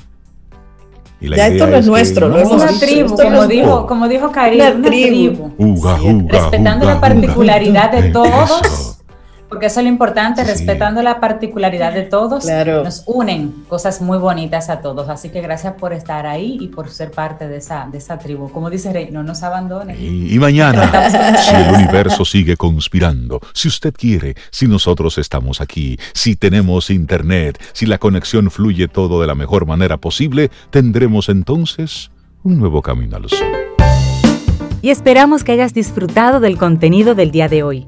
[1.21, 4.31] Y la ya esto no es nuestro, no, es una tribu, como dijo, como dijo
[4.31, 6.27] Karim, una, tribu.
[6.27, 8.94] respetando la particularidad de todos
[9.55, 14.69] porque eso es lo importante, respetando la particularidad de todos, nos unen cosas muy bonitas
[14.69, 15.07] a todos.
[15.07, 18.49] Así que gracias por estar ahí y por ser parte de esa, de esa tribu.
[18.49, 19.95] Como dice Rey, no nos abandonen.
[19.97, 26.35] Y, mañana, si el universo sigue conspirando, si usted quiere, si nosotros estamos aquí, si
[26.35, 32.11] tenemos internet, si la conexión fluye todo de la mejor manera posible, tendremos entonces
[32.43, 33.47] un nuevo camino al sol.
[34.81, 37.87] Y esperamos que hayas disfrutado del contenido del día de hoy.